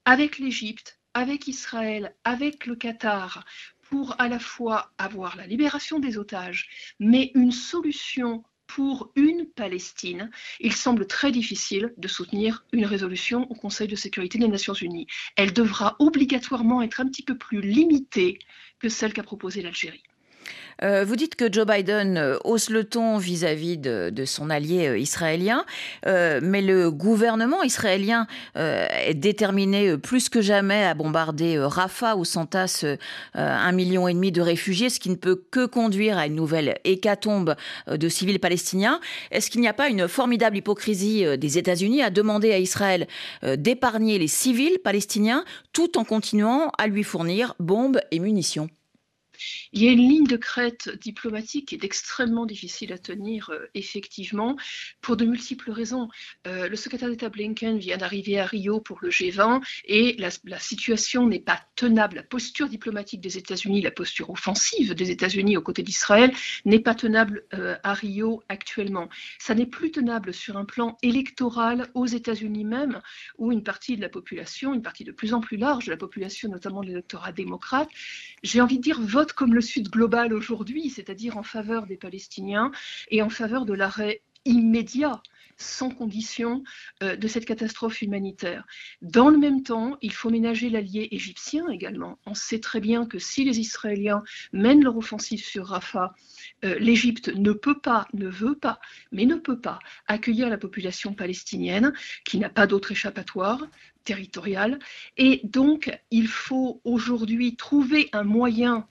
avec 0.05 0.39
l'Égypte, 0.39 0.99
avec 1.13 1.47
Israël, 1.47 2.13
avec 2.23 2.65
le 2.65 2.75
Qatar, 2.75 3.45
pour 3.89 4.19
à 4.19 4.27
la 4.27 4.39
fois 4.39 4.91
avoir 4.97 5.35
la 5.37 5.47
libération 5.47 5.99
des 5.99 6.17
otages, 6.17 6.67
mais 6.99 7.31
une 7.35 7.51
solution 7.51 8.43
pour 8.67 9.11
une 9.15 9.45
Palestine, 9.45 10.31
il 10.59 10.73
semble 10.73 11.07
très 11.07 11.31
difficile 11.31 11.93
de 11.97 12.07
soutenir 12.07 12.65
une 12.71 12.85
résolution 12.85 13.49
au 13.51 13.55
Conseil 13.55 13.87
de 13.87 13.95
sécurité 13.95 14.37
des 14.37 14.47
Nations 14.47 14.73
Unies. 14.73 15.07
Elle 15.35 15.53
devra 15.53 15.95
obligatoirement 15.99 16.81
être 16.81 17.01
un 17.01 17.07
petit 17.07 17.23
peu 17.23 17.37
plus 17.37 17.61
limitée 17.61 18.39
que 18.79 18.89
celle 18.89 19.13
qu'a 19.13 19.23
proposée 19.23 19.61
l'Algérie. 19.61 20.03
Euh, 20.83 21.05
vous 21.05 21.15
dites 21.15 21.35
que 21.35 21.51
Joe 21.51 21.65
Biden 21.65 22.17
euh, 22.17 22.37
hausse 22.43 22.69
le 22.69 22.83
ton 22.83 23.17
vis-à-vis 23.17 23.77
de, 23.77 24.11
son 24.25 24.49
allié 24.49 24.87
euh, 24.87 24.97
israélien, 24.97 25.65
mais 26.05 26.61
le 26.61 26.89
gouvernement 26.91 27.63
israélien 27.63 28.27
est 28.55 29.13
déterminé 29.13 29.97
plus 29.97 30.29
que 30.29 30.41
jamais 30.41 30.83
à 30.83 30.93
bombarder 30.93 31.59
Rafah 31.59 32.15
où 32.15 32.25
s'entassent 32.25 32.85
un 33.33 33.71
million 33.71 34.07
et 34.07 34.13
demi 34.13 34.31
de 34.31 34.41
réfugiés, 34.41 34.89
ce 34.89 34.99
qui 34.99 35.09
ne 35.09 35.15
peut 35.15 35.41
que 35.51 35.65
conduire 35.65 36.17
à 36.17 36.27
une 36.27 36.35
nouvelle 36.35 36.79
hécatombe 36.83 37.55
de 37.87 38.09
civils 38.09 38.39
palestiniens. 38.39 38.99
Est-ce 39.31 39.49
qu'il 39.49 39.61
n'y 39.61 39.67
a 39.67 39.73
pas 39.73 39.89
une 39.89 40.07
formidable 40.07 40.57
hypocrisie 40.57 41.25
des 41.37 41.57
États-Unis 41.57 42.01
à 42.01 42.09
demander 42.09 42.51
à 42.51 42.59
Israël 42.59 43.07
d'épargner 43.43 44.17
les 44.17 44.27
civils 44.27 44.79
palestiniens 44.83 45.43
tout 45.73 45.97
en 45.97 46.03
continuant 46.03 46.71
à 46.77 46.87
lui 46.87 47.03
fournir 47.03 47.55
bombes 47.59 47.99
et 48.11 48.19
munitions? 48.19 48.69
Il 49.73 49.83
y 49.83 49.87
a 49.87 49.91
une 49.91 50.07
ligne 50.07 50.27
de 50.27 50.37
crête 50.37 50.89
diplomatique 51.01 51.69
qui 51.69 51.75
est 51.75 51.83
extrêmement 51.83 52.45
difficile 52.45 52.93
à 52.93 52.97
tenir, 52.97 53.49
euh, 53.49 53.67
effectivement, 53.73 54.55
pour 55.01 55.17
de 55.17 55.25
multiples 55.25 55.71
raisons. 55.71 56.09
Euh, 56.47 56.67
le 56.67 56.75
secrétaire 56.75 57.09
d'État 57.09 57.29
Blinken 57.29 57.77
vient 57.77 57.97
d'arriver 57.97 58.39
à 58.39 58.45
Rio 58.45 58.79
pour 58.79 58.99
le 59.01 59.09
G20 59.09 59.61
et 59.85 60.15
la, 60.17 60.59
situation 60.59 61.27
n'est 61.27 61.39
pas 61.39 61.59
tenable. 61.75 62.17
La 62.17 62.23
posture 62.23 62.69
diplomatique 62.69 63.21
des 63.21 63.37
États-Unis, 63.37 63.81
la 63.81 63.91
posture 63.91 64.29
offensive 64.29 64.93
des 64.93 65.11
États-Unis 65.11 65.57
aux 65.57 65.61
côtés 65.61 65.83
d'Israël 65.83 66.33
n'est 66.65 66.79
pas 66.79 66.95
tenable 66.95 67.43
euh, 67.53 67.75
à 67.83 67.93
Rio 67.93 68.43
actuellement. 68.49 69.09
Ça 69.39 69.55
n'est 69.55 69.65
plus 69.65 69.91
tenable 69.91 70.33
sur 70.33 70.57
un 70.57 70.65
plan 70.65 70.97
électoral 71.01 71.89
aux 71.93 72.05
États-Unis 72.05 72.65
même, 72.65 73.01
où 73.37 73.51
une 73.51 73.63
partie 73.63 73.95
de 73.95 74.01
la 74.01 74.09
population, 74.09 74.73
une 74.73 74.81
partie 74.81 75.03
de 75.03 75.11
plus 75.11 75.33
en 75.33 75.41
plus 75.41 75.57
large 75.57 75.85
de 75.85 75.91
la 75.91 75.97
population, 75.97 76.49
notamment 76.49 76.81
de 76.81 76.87
l'électorat 76.87 77.31
démocrate, 77.31 77.89
j'ai 78.43 78.61
envie 78.61 78.77
de 78.77 78.83
dire, 78.83 78.99
vote 79.01 79.33
comme 79.35 79.53
le 79.53 79.61
Sud 79.61 79.89
global 79.89 80.33
aujourd'hui, 80.33 80.89
c'est-à-dire 80.89 81.37
en 81.37 81.43
faveur 81.43 81.85
des 81.85 81.97
Palestiniens 81.97 82.71
et 83.09 83.21
en 83.21 83.29
faveur 83.29 83.65
de 83.65 83.73
l'arrêt 83.73 84.21
immédiat 84.45 85.21
sans 85.57 85.89
condition 85.89 86.63
euh, 87.01 87.15
de 87.15 87.27
cette 87.27 87.45
catastrophe 87.45 88.01
humanitaire. 88.01 88.65
Dans 89.01 89.29
le 89.29 89.37
même 89.37 89.63
temps, 89.63 89.97
il 90.01 90.11
faut 90.11 90.29
ménager 90.29 90.69
l'allié 90.69 91.07
égyptien 91.11 91.67
également. 91.69 92.19
On 92.25 92.33
sait 92.33 92.59
très 92.59 92.79
bien 92.79 93.05
que 93.05 93.19
si 93.19 93.45
les 93.45 93.59
Israéliens 93.59 94.23
mènent 94.51 94.83
leur 94.83 94.97
offensive 94.97 95.43
sur 95.43 95.67
Rafah, 95.67 96.13
euh, 96.63 96.77
l'Égypte 96.79 97.29
ne 97.29 97.53
peut 97.53 97.79
pas, 97.79 98.07
ne 98.13 98.27
veut 98.27 98.55
pas, 98.55 98.79
mais 99.11 99.25
ne 99.25 99.35
peut 99.35 99.59
pas 99.59 99.79
accueillir 100.07 100.49
la 100.49 100.57
population 100.57 101.13
palestinienne 101.13 101.93
qui 102.25 102.37
n'a 102.37 102.49
pas 102.49 102.67
d'autre 102.67 102.91
échappatoire 102.91 103.65
territorial. 104.03 104.79
Et 105.17 105.41
donc, 105.43 105.97
il 106.11 106.27
faut 106.27 106.81
aujourd'hui 106.83 107.55
trouver 107.55 108.09
un 108.11 108.23
moyen 108.23 108.87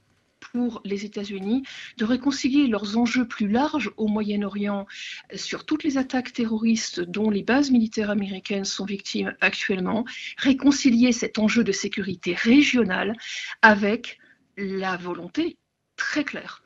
pour 0.53 0.81
les 0.85 1.05
États-Unis 1.05 1.63
de 1.97 2.05
réconcilier 2.05 2.67
leurs 2.67 2.97
enjeux 2.97 3.27
plus 3.27 3.49
larges 3.49 3.91
au 3.97 4.09
Moyen-Orient 4.09 4.87
sur 5.35 5.65
toutes 5.65 5.85
les 5.85 5.99
attaques 5.99 6.33
terroristes 6.33 7.01
dont 7.01 7.31
les 7.31 7.43
bases 7.43 7.71
militaires 7.71 8.11
américaines 8.11 8.65
sont 8.65 8.85
victimes 8.85 9.35
actuellement, 9.41 10.05
réconcilier 10.39 11.13
cet 11.13 11.39
enjeu 11.39 11.65
de 11.65 11.73
sécurité 11.73 12.35
régionale 12.35 13.15
avec 13.63 14.19
la 14.57 14.97
volonté 14.97 15.59
très 15.97 16.25
claire 16.25 16.64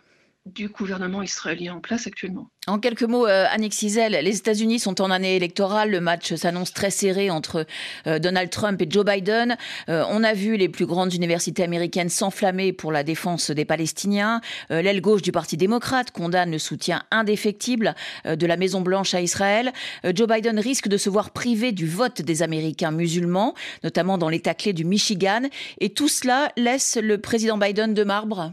du 0.55 0.69
gouvernement 0.69 1.23
israélien 1.23 1.75
en 1.75 1.81
place 1.81 2.07
actuellement. 2.07 2.51
En 2.69 2.79
quelques 2.79 3.03
mots, 3.03 3.27
euh, 3.27 3.47
Annick 3.51 3.73
Cizel, 3.73 4.13
les 4.13 4.37
États-Unis 4.37 4.79
sont 4.79 5.01
en 5.01 5.11
année 5.11 5.37
électorale. 5.37 5.91
Le 5.91 6.01
match 6.01 6.35
s'annonce 6.35 6.75
très 6.75 6.91
serré 6.91 7.31
entre 7.31 7.65
euh, 8.07 8.19
Donald 8.19 8.51
Trump 8.51 8.81
et 8.83 8.87
Joe 8.91 9.07
Biden. 9.07 9.57
Euh, 9.89 10.05
on 10.11 10.23
a 10.23 10.35
vu 10.35 10.59
les 10.59 10.69
plus 10.69 10.85
grandes 10.85 11.15
universités 11.15 11.63
américaines 11.63 12.11
s'enflammer 12.11 12.75
pour 12.75 12.93
la 12.93 13.05
défense 13.05 13.51
des 13.51 13.65
Palestiniens. 13.65 14.43
L'aile 14.69 15.01
gauche 15.01 15.23
du 15.23 15.33
Parti 15.33 15.57
démocrate 15.57 16.11
condamne 16.11 16.51
le 16.51 16.59
soutien 16.59 17.03
indéfectible 17.11 17.95
de 18.27 18.47
la 18.47 18.57
Maison-Blanche 18.57 19.15
à 19.15 19.21
Israël. 19.21 19.73
Joe 20.15 20.29
Biden 20.29 20.59
risque 20.59 20.89
de 20.89 20.97
se 20.97 21.09
voir 21.09 21.31
privé 21.31 21.73
du 21.73 21.87
vote 21.87 22.21
des 22.23 22.43
Américains 22.43 22.91
musulmans, 22.91 23.55
notamment 23.83 24.19
dans 24.19 24.29
l'État 24.29 24.55
clé 24.55 24.73
du 24.73 24.85
Michigan. 24.85 25.43
Et 25.81 25.91
tout 25.91 26.09
cela 26.09 26.53
laisse 26.57 26.99
le 27.01 27.19
président 27.19 27.57
Biden 27.59 27.95
de 27.95 28.05
marbre 28.05 28.53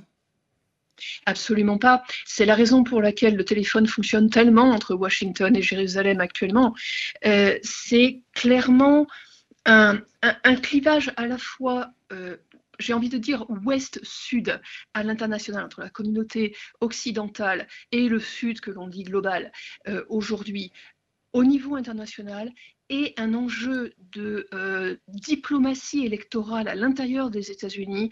Absolument 1.26 1.78
pas. 1.78 2.04
C'est 2.26 2.46
la 2.46 2.56
raison 2.56 2.84
pour 2.84 3.02
laquelle 3.02 3.36
le 3.36 3.46
téléphone 3.46 3.88
fonctionne 3.88 4.30
tellement 4.30 4.70
entre 4.70 4.96
Washington 4.96 5.56
et 5.56 5.62
Jérusalem 5.62 6.20
actuellement. 6.22 6.74
Euh, 7.26 7.58
c'est 7.64 8.22
clairement 8.34 9.08
un, 9.66 10.00
clivage 10.62 11.12
à 11.16 11.26
la 11.26 11.40
fois, 11.40 11.92
euh, 12.12 12.38
j'ai 12.78 12.94
envie 12.94 13.10
de 13.10 13.18
dire, 13.18 13.46
ouest-sud 13.50 14.62
à 14.94 15.04
l'international, 15.04 15.66
entre 15.66 15.82
la 15.82 15.90
communauté 15.90 16.56
occidentale 16.82 17.68
et 17.92 18.08
le 18.08 18.20
sud 18.20 18.62
que 18.62 18.70
l'on 18.70 18.88
dit 18.88 19.04
global 19.04 19.52
euh, 19.88 20.06
aujourd'hui. 20.10 20.72
Au 21.34 21.44
niveau 21.44 21.76
international, 21.76 22.52
et 22.88 23.16
un 23.18 23.34
enjeu 23.34 23.94
de 24.12 24.48
diplomatie 25.08 26.06
électorale 26.06 26.68
à 26.68 26.76
l'intérieur 26.76 27.32
des 27.32 27.50
États-Unis 27.50 28.12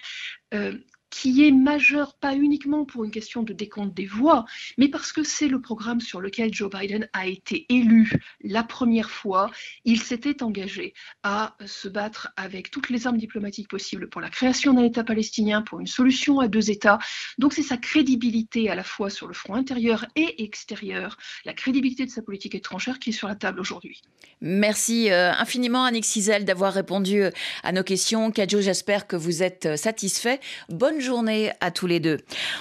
qui 1.14 1.46
est 1.46 1.52
majeur, 1.52 2.16
pas 2.16 2.36
uniquement 2.36 2.86
pour 2.86 3.04
une 3.04 3.12
question 3.12 3.44
de 3.44 3.54
décompte 3.54 3.94
des 3.94 4.08
voix, 4.08 4.46
mais 4.80 4.88
parce 4.88 5.12
que 5.12 5.22
c'est 5.24 5.48
le 5.48 5.62
programme 5.62 6.02
sur 6.02 6.20
lequel 6.20 6.52
Joe 6.52 6.72
Biden 6.72 7.08
a 7.14 7.28
été 7.28 7.68
élu 7.70 8.12
la 8.42 8.64
première 8.64 9.12
fois. 9.12 9.52
Il 9.86 10.02
s'était 10.02 10.42
engagé 10.42 10.96
à 11.22 11.56
se 11.68 11.88
battre 11.88 12.30
avec 12.36 12.72
toutes 12.72 12.90
les 12.90 13.06
armes 13.06 13.20
diplomatiques 13.20 13.70
possibles 13.70 14.10
pour 14.10 14.22
la 14.22 14.30
création 14.30 14.74
d'un 14.74 14.84
État 14.84 15.04
palestinien, 15.04 15.62
pour 15.62 15.80
une 15.80 15.88
solution 15.88 16.40
à 16.40 16.48
deux 16.48 16.72
États. 16.72 16.98
Donc 17.38 17.54
c'est 17.54 17.62
sa 17.62 17.78
crédibilité 17.78 18.72
à 18.72 18.76
la 18.76 18.84
fois 18.84 19.12
sur 19.12 19.28
le 19.28 19.36
front 19.36 19.54
intérieur 19.54 20.08
et 20.16 20.44
extérieur, 20.44 21.18
la 21.46 21.54
crédibilité 21.54 22.08
de 22.08 22.12
sa 22.12 22.24
politique 22.24 22.56
étrangère 22.56 22.98
qui 22.98 23.12
est 23.12 23.14
sur 23.14 23.28
la 23.28 23.36
table 23.36 23.60
aujourd'hui. 23.60 24.02
Merci 24.42 25.12
euh, 25.12 25.32
infiniment 25.32 25.86
Annick 25.86 26.06
Cizel 26.06 26.44
d'avoir 26.44 26.74
répondu 26.74 27.22
euh, 27.22 27.30
à 27.64 27.72
nos 27.72 27.84
questions. 27.84 28.32
Kadjo, 28.32 28.62
j'espère 28.62 29.06
que 29.06 29.16
vous 29.16 29.44
êtes 29.44 29.68
euh, 29.68 29.78
satisfait. 29.78 30.40
Bonne 30.70 31.03
journée 31.04 31.52
à 31.62 31.72
tous 31.72 31.88
les 31.88 32.00
deux. 32.00 32.18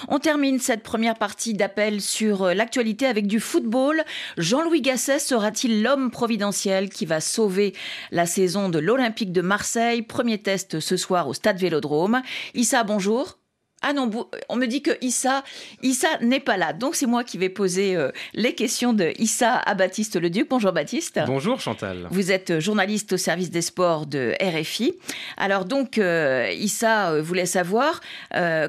On 0.09 0.19
termine 0.19 0.59
cette 0.59 0.83
première 0.83 1.17
partie 1.17 1.55
d'appel 1.55 2.01
sur 2.01 2.43
euh, 2.43 2.55
l'actualité 2.55 3.07
avec 3.07 3.27
du 3.27 3.41
football. 3.41 4.03
Jean-Louis 4.37 4.83
Gasset 4.83 5.19
sera-t-il 5.19 5.83
l'homme 5.83 6.11
providentiel 6.11 6.91
qui 6.91 7.07
va 7.07 7.21
sauver 7.21 7.75
la 8.11 8.27
saison 8.27 8.69
de 8.69 8.79
l'Olympique 8.79 9.33
de 9.33 9.41
Marseille? 9.41 10.03
Premier 10.03 10.39
test 10.39 10.81
ce 10.81 10.97
soir 10.97 11.29
au 11.29 11.35
Stade 11.35 11.59
Vélodrome. 11.59 12.23
Issa, 12.55 12.85
bonjour. 12.85 13.42
Ah 13.83 13.93
non, 13.93 14.09
on 14.49 14.57
me 14.57 14.67
dit 14.67 14.81
que 14.81 14.93
Issa, 15.01 15.43
Issa 15.83 16.19
n'est 16.21 16.41
pas 16.41 16.57
là. 16.57 16.73
Donc 16.73 16.95
c'est 16.95 17.07
moi 17.07 17.25
qui 17.25 17.37
vais 17.37 17.49
poser 17.49 17.97
euh, 17.97 18.11
les 18.33 18.55
questions 18.55 18.93
de 18.93 19.12
Issa 19.19 19.57
à 19.57 19.75
Baptiste 19.75 20.21
Leduc. 20.21 20.49
Bonjour 20.49 20.73
Baptiste. 20.73 21.21
Bonjour 21.27 21.61
Chantal. 21.61 22.07
Vous 22.11 22.31
êtes 22.31 22.61
journaliste 22.61 23.15
au 23.15 23.17
service 23.17 23.51
des 23.51 23.61
sports 23.61 24.07
de 24.07 24.35
RFI. 24.41 24.95
Alors 25.37 25.65
donc 25.65 25.99
euh, 25.99 26.49
Issa 26.53 27.11
euh, 27.11 27.23
voulait 27.23 27.47
savoir 27.47 28.01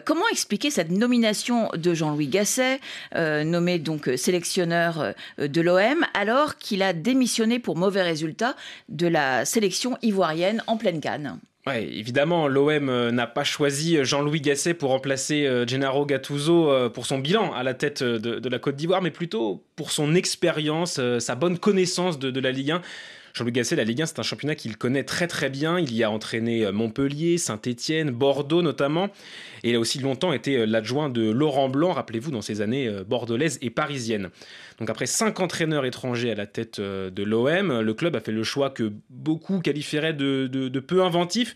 comment 0.05 0.27
expliquer 0.31 0.71
cette 0.71 0.89
nomination 0.89 1.69
de 1.75 1.93
Jean-Louis 1.93 2.27
Gasset, 2.27 2.79
nommé 3.15 3.79
donc 3.79 4.09
sélectionneur 4.15 5.13
de 5.37 5.61
l'OM, 5.61 6.05
alors 6.13 6.57
qu'il 6.57 6.81
a 6.81 6.93
démissionné 6.93 7.59
pour 7.59 7.77
mauvais 7.77 8.01
résultats 8.01 8.55
de 8.89 9.07
la 9.07 9.45
sélection 9.45 9.97
ivoirienne 10.01 10.63
en 10.67 10.77
pleine 10.77 10.99
canne? 10.99 11.39
Ouais, 11.65 11.85
évidemment, 11.85 12.49
l'OM 12.49 12.89
euh, 12.89 13.11
n'a 13.11 13.25
pas 13.25 13.45
choisi 13.45 13.95
euh, 13.97 14.03
Jean-Louis 14.03 14.41
Gasset 14.41 14.73
pour 14.73 14.89
remplacer 14.89 15.47
euh, 15.47 15.65
Gennaro 15.65 16.05
Gattuso 16.05 16.89
pour 16.89 17.05
son 17.05 17.19
bilan 17.19 17.53
à 17.53 17.63
la 17.63 17.73
tête 17.73 18.03
de, 18.03 18.49
la 18.49 18.59
Côte 18.59 18.75
d'Ivoire, 18.75 19.01
mais 19.01 19.11
plutôt 19.11 19.63
pour 19.77 19.91
son 19.91 20.13
expérience, 20.13 20.99
sa 21.19 21.35
bonne 21.35 21.57
connaissance 21.57 22.19
de, 22.19 22.39
la 22.39 22.51
Ligue 22.51 22.71
1. 22.71 22.81
Jean-Louis 23.33 23.53
Gasset, 23.53 23.77
la 23.77 23.85
Ligue 23.85 24.01
1, 24.01 24.07
c'est 24.07 24.19
un 24.19 24.23
championnat 24.23 24.55
qu'il 24.55 24.77
connaît 24.77 25.05
très 25.05 25.27
très 25.27 25.49
bien. 25.49 25.79
Il 25.79 25.93
y 25.95 26.03
a 26.03 26.11
entraîné 26.11 26.69
Montpellier, 26.71 27.37
Saint-Étienne, 27.37 28.11
Bordeaux 28.11 28.61
notamment. 28.61 29.09
Et 29.63 29.69
il 29.69 29.75
a 29.75 29.79
aussi 29.79 29.99
longtemps 29.99 30.33
été 30.33 30.65
l'adjoint 30.65 31.09
de 31.09 31.31
Laurent 31.31 31.69
Blanc, 31.69 31.93
rappelez-vous, 31.93 32.29
dans 32.29 32.41
ses 32.41 32.61
années 32.61 32.91
bordelaises 33.07 33.57
et 33.61 33.69
parisiennes. 33.69 34.29
Donc 34.79 34.89
après 34.89 35.05
cinq 35.05 35.39
entraîneurs 35.39 35.85
étrangers 35.85 36.31
à 36.31 36.35
la 36.35 36.45
tête 36.45 36.79
de 36.79 37.23
l'OM, 37.23 37.81
le 37.81 37.93
club 37.93 38.15
a 38.15 38.19
fait 38.19 38.31
le 38.31 38.43
choix 38.43 38.69
que 38.69 38.91
beaucoup 39.09 39.59
qualifieraient 39.59 40.13
de, 40.13 40.79
peu 40.79 41.03
inventif. 41.03 41.55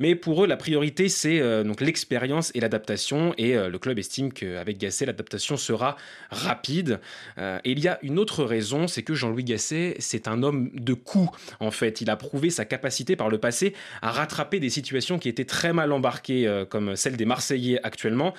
Mais 0.00 0.14
pour 0.14 0.42
eux, 0.42 0.46
la 0.46 0.56
priorité, 0.56 1.10
c'est 1.10 1.40
euh, 1.40 1.62
donc 1.62 1.82
l'expérience 1.82 2.50
et 2.54 2.60
l'adaptation. 2.60 3.34
Et 3.36 3.54
euh, 3.54 3.68
le 3.68 3.78
club 3.78 3.98
estime 3.98 4.32
qu'avec 4.32 4.78
Gasset, 4.78 5.04
l'adaptation 5.04 5.58
sera 5.58 5.96
rapide. 6.30 7.00
Euh, 7.36 7.58
et 7.64 7.72
il 7.72 7.80
y 7.80 7.88
a 7.88 7.98
une 8.02 8.18
autre 8.18 8.42
raison, 8.42 8.88
c'est 8.88 9.02
que 9.02 9.12
Jean-Louis 9.12 9.44
Gasset, 9.44 9.96
c'est 9.98 10.26
un 10.26 10.42
homme 10.42 10.70
de 10.72 10.94
coup, 10.94 11.30
en 11.60 11.70
fait. 11.70 12.00
Il 12.00 12.08
a 12.08 12.16
prouvé 12.16 12.48
sa 12.48 12.64
capacité 12.64 13.14
par 13.14 13.28
le 13.28 13.36
passé 13.36 13.74
à 14.00 14.10
rattraper 14.10 14.58
des 14.58 14.70
situations 14.70 15.18
qui 15.18 15.28
étaient 15.28 15.44
très 15.44 15.74
mal 15.74 15.92
embarquées, 15.92 16.64
comme 16.70 16.96
celle 16.96 17.18
des 17.18 17.26
Marseillais 17.26 17.78
actuellement. 17.82 18.32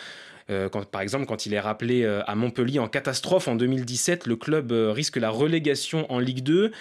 Quand, 0.72 0.86
par 0.86 1.02
exemple, 1.02 1.26
quand 1.26 1.46
il 1.46 1.54
est 1.54 1.60
rappelé 1.60 2.06
à 2.06 2.36
Montpellier 2.36 2.80
en 2.80 2.88
catastrophe 2.88 3.48
en 3.48 3.56
2017, 3.56 4.28
le 4.28 4.36
club 4.36 4.72
risque 4.72 5.18
la 5.18 5.30
relégation 5.30 6.12
en 6.12 6.20
Ligue 6.20 6.44
2. 6.44 6.72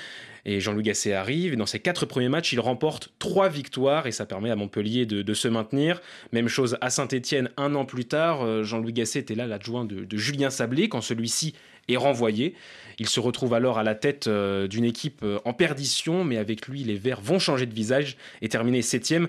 Et 0.44 0.60
Jean-Louis 0.60 0.84
Gasset 0.84 1.12
arrive, 1.12 1.52
et 1.52 1.56
dans 1.56 1.66
ses 1.66 1.80
quatre 1.80 2.06
premiers 2.06 2.28
matchs, 2.28 2.52
il 2.52 2.60
remporte 2.60 3.10
trois 3.18 3.48
victoires, 3.48 4.06
et 4.06 4.12
ça 4.12 4.26
permet 4.26 4.50
à 4.50 4.56
Montpellier 4.56 5.06
de, 5.06 5.34
se 5.34 5.48
maintenir. 5.48 6.00
Même 6.32 6.48
chose 6.48 6.76
à 6.80 6.90
Saint-Etienne, 6.90 7.50
un 7.56 7.74
an 7.74 7.84
plus 7.84 8.04
tard, 8.04 8.42
euh, 8.42 8.62
Jean-Louis 8.64 8.92
Gasset 8.92 9.20
était 9.20 9.34
là 9.34 9.46
l'adjoint 9.46 9.84
de, 9.84 10.06
Julien 10.16 10.50
Sablé, 10.50 10.88
quand 10.88 11.00
celui-ci 11.00 11.54
est 11.88 11.96
renvoyé. 11.96 12.54
Il 12.98 13.08
se 13.08 13.20
retrouve 13.20 13.54
alors 13.54 13.78
à 13.78 13.82
la 13.82 13.94
tête 13.94 14.26
euh, 14.26 14.66
d'une 14.66 14.84
équipe 14.84 15.20
euh, 15.22 15.38
en 15.44 15.52
perdition, 15.52 16.24
mais 16.24 16.36
avec 16.36 16.66
lui, 16.66 16.84
les 16.84 16.96
Verts 16.96 17.20
vont 17.20 17.38
changer 17.38 17.66
de 17.66 17.74
visage 17.74 18.16
et 18.42 18.48
terminer 18.48 18.82
septième. 18.82 19.28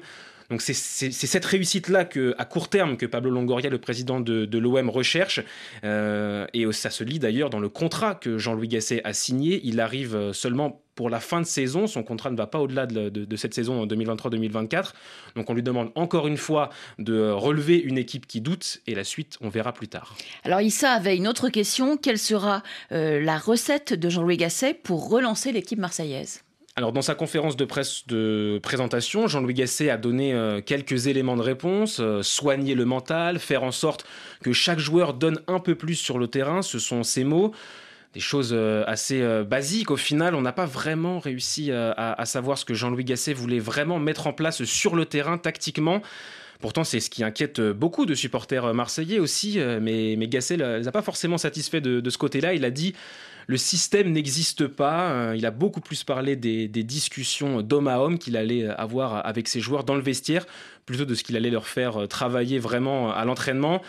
Donc 0.52 0.62
c'est 0.62 0.74
cette 0.74 1.46
réussite-là 1.46 2.08
à 2.38 2.46
court 2.46 2.70
terme 2.70 2.98
que 2.98 3.08
Pablo 3.08 3.32
Longoria, 3.32 3.70
le 3.70 3.80
président 3.80 4.20
de, 4.20 4.58
l'OM, 4.58 4.90
recherche. 4.90 5.40
et 5.84 6.72
ça 6.72 6.90
se 6.90 7.04
lit 7.04 7.20
d'ailleurs 7.20 7.50
dans 7.50 7.60
le 7.60 7.70
contrat 7.70 8.16
que 8.16 8.38
Jean-Louis 8.38 8.68
Gasset 8.68 9.02
a 9.04 9.14
signé. 9.14 9.62
Il 9.64 9.80
arrive 9.80 10.32
seulement 10.34 10.82
pour 10.96 11.10
la 11.10 11.20
fin 11.20 11.42
de 11.42 11.46
saison. 11.46 11.88
Son 11.88 12.04
contrat 12.04 12.30
ne 12.30 12.38
va 12.38 12.48
pas 12.48 12.60
au-delà 12.60 12.86
de, 12.86 13.36
cette 13.36 13.54
saison 13.54 13.86
2023-2024. 13.86 14.92
Donc 15.36 15.50
on 15.50 15.54
lui 15.54 15.64
demande 15.64 15.92
encore 15.96 16.28
une 16.28 16.38
fois 16.38 16.70
de 17.00 17.30
relever 17.32 17.78
une 17.78 17.98
équipe 17.98 18.28
qui 18.28 18.42
doute 18.42 18.82
et 18.88 18.96
la 18.96 19.04
suite, 19.04 19.38
on 19.42 19.50
verra 19.50 19.74
plus 19.74 19.88
tard. 19.88 20.16
Alors 20.44 20.62
Issa 20.62 20.92
avait 20.92 21.18
une 21.18 21.28
autre 21.28 21.50
question. 21.50 21.98
Quelle 21.98 22.20
sera 22.20 22.64
euh, 22.92 23.22
la 23.22 23.38
recette 23.38 23.94
de 23.94 24.10
Jean-Louis 24.10 24.38
Gasset 24.38 24.74
pour 24.76 25.10
relancer 25.10 25.52
l'équipe 25.52 25.80
marseillaise? 25.80 26.44
Alors 26.78 26.94
dans 26.94 27.02
sa 27.02 27.16
conférence 27.16 27.58
de 27.58 27.66
presse 27.66 28.08
de 28.08 28.60
présentation, 28.64 29.28
Jean-Louis 29.28 29.54
Gasset 29.54 29.90
a 29.90 29.98
donné 29.98 30.34
euh, 30.34 30.62
quelques 30.62 31.08
éléments 31.08 31.36
de 31.36 31.42
réponse, 31.42 32.00
euh, 32.00 32.22
soigner 32.22 32.76
le 32.76 32.86
mental, 32.86 33.40
faire 33.40 33.64
en 33.64 33.72
sorte 33.72 34.06
que 34.42 34.54
chaque 34.54 34.80
joueur 34.80 35.14
donne 35.14 35.42
un 35.48 35.60
peu 35.60 35.76
plus 35.76 35.96
sur 35.96 36.18
le 36.18 36.28
terrain, 36.28 36.62
ce 36.62 36.80
sont 36.80 37.04
ses 37.04 37.26
mots 37.26 37.52
des 38.14 38.22
choses 38.22 38.52
euh, 38.54 38.84
assez 38.88 39.22
basiques. 39.44 39.92
Au 39.92 39.98
final, 39.98 40.36
on 40.36 40.42
n'a 40.42 40.52
pas 40.52 40.66
vraiment 40.66 41.20
réussi 41.20 41.72
à, 41.72 42.26
savoir 42.26 42.58
ce 42.58 42.66
que 42.66 42.74
Jean-Louis 42.74 43.06
Gasset 43.06 43.34
voulait 43.34 43.60
vraiment 43.60 44.00
mettre 44.00 44.28
en 44.28 44.34
place 44.34 44.64
sur 44.64 44.96
le 44.96 45.06
terrain 45.06 45.38
tactiquement. 45.38 46.02
Pourtant, 46.60 46.84
c'est 46.84 47.00
ce 47.00 47.10
qui 47.10 47.24
inquiète 47.24 47.62
beaucoup 47.62 48.06
de 48.06 48.14
supporters 48.14 48.74
marseillais 48.74 49.20
aussi, 49.20 49.60
mais, 49.82 50.16
mais 50.18 50.28
Gasset 50.28 50.58
ne 50.58 50.78
les 50.80 50.88
a 50.90 50.92
pas 50.92 51.02
forcément 51.02 51.38
satisfaits 51.38 51.78
de 51.78 52.10
ce 52.10 52.18
côté-là. 52.18 52.54
Il 52.54 52.66
a 52.66 52.70
dit 52.70 52.94
le 53.52 53.58
système 53.58 54.14
n'existe 54.14 54.66
pas. 54.66 55.36
Il 55.36 55.46
a 55.46 55.52
beaucoup 55.52 55.82
plus 55.82 56.06
parlé 56.06 56.38
des, 56.38 56.70
des 56.70 56.84
discussions 56.84 57.62
d'homme 57.62 57.90
à 57.90 58.00
homme 58.00 58.18
qu'il 58.18 58.38
allait 58.38 58.66
avoir 58.66 59.26
avec 59.28 59.50
ses 59.50 59.60
joueurs 59.60 59.84
dans 59.84 59.96
le 59.96 60.02
vestiaire, 60.02 60.46
plutôt 60.92 61.06
de 61.06 61.16
ce 61.16 61.24
qu'il 61.24 61.36
allait 61.36 61.50
leur 61.50 61.68
faire 61.68 62.08
travailler 62.08 62.60
vraiment 62.60 63.12
à 63.12 63.26
l'entraînement. 63.26 63.82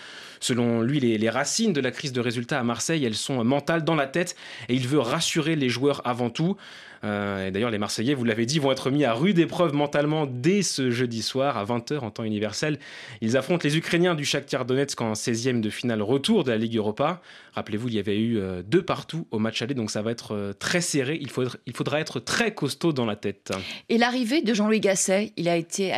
Selon 0.42 0.82
lui, 0.82 0.98
les, 0.98 1.30
racines 1.30 1.72
de 1.72 1.80
la 1.80 1.92
crise 1.92 2.12
de 2.12 2.20
résultats 2.20 2.58
à 2.58 2.64
Marseille, 2.64 3.04
elles 3.04 3.14
sont 3.14 3.44
mentales 3.44 3.84
dans 3.84 3.94
la 3.94 4.08
tête 4.08 4.34
et 4.68 4.74
il 4.74 4.88
veut 4.88 4.98
rassurer 4.98 5.54
les 5.54 5.68
joueurs 5.68 6.02
avant 6.04 6.30
tout. 6.30 6.56
et 7.04 7.50
d'ailleurs, 7.52 7.70
les 7.70 7.78
Marseillais, 7.78 8.14
vous 8.14 8.24
l'avez 8.24 8.44
dit, 8.44 8.58
vont 8.58 8.72
être 8.72 8.90
mis 8.90 9.04
à 9.04 9.14
rude 9.14 9.38
épreuve 9.38 9.72
mentalement 9.72 10.26
dès 10.26 10.62
ce 10.62 10.90
jeudi 10.90 11.22
soir 11.22 11.56
à 11.56 11.64
20h 11.64 12.00
en 12.00 12.10
temps 12.10 12.24
universel. 12.24 12.80
Ils 13.20 13.36
affrontent 13.36 13.62
les 13.62 13.76
Ukrainiens 13.76 14.16
du 14.16 14.24
Shakhtar 14.24 14.64
Donetsk 14.64 15.00
en 15.00 15.12
16e 15.12 15.60
de 15.60 15.70
finale 15.70 16.02
retour 16.02 16.42
de 16.42 16.50
la 16.50 16.58
Ligue 16.58 16.76
Europa. 16.76 17.22
Rappelez-vous, 17.54 17.86
il 17.86 17.94
y 17.94 18.00
avait 18.00 18.18
eu 18.18 18.40
deux 18.66 18.82
partout 18.82 19.28
au 19.30 19.38
match 19.38 19.62
aller, 19.62 19.74
donc 19.74 19.92
ça 19.92 20.02
va 20.02 20.10
être 20.10 20.56
très 20.58 20.80
serré. 20.80 21.20
Il 21.20 21.30
faudra, 21.30 22.00
être 22.00 22.18
très 22.18 22.52
costaud 22.52 22.92
dans 22.92 23.06
la 23.06 23.14
tête. 23.14 23.52
Et 23.88 23.96
l'arrivée 23.96 24.42
de 24.42 24.54
Jean-Louis 24.54 24.80
Gasset, 24.80 25.32
elle 25.36 25.48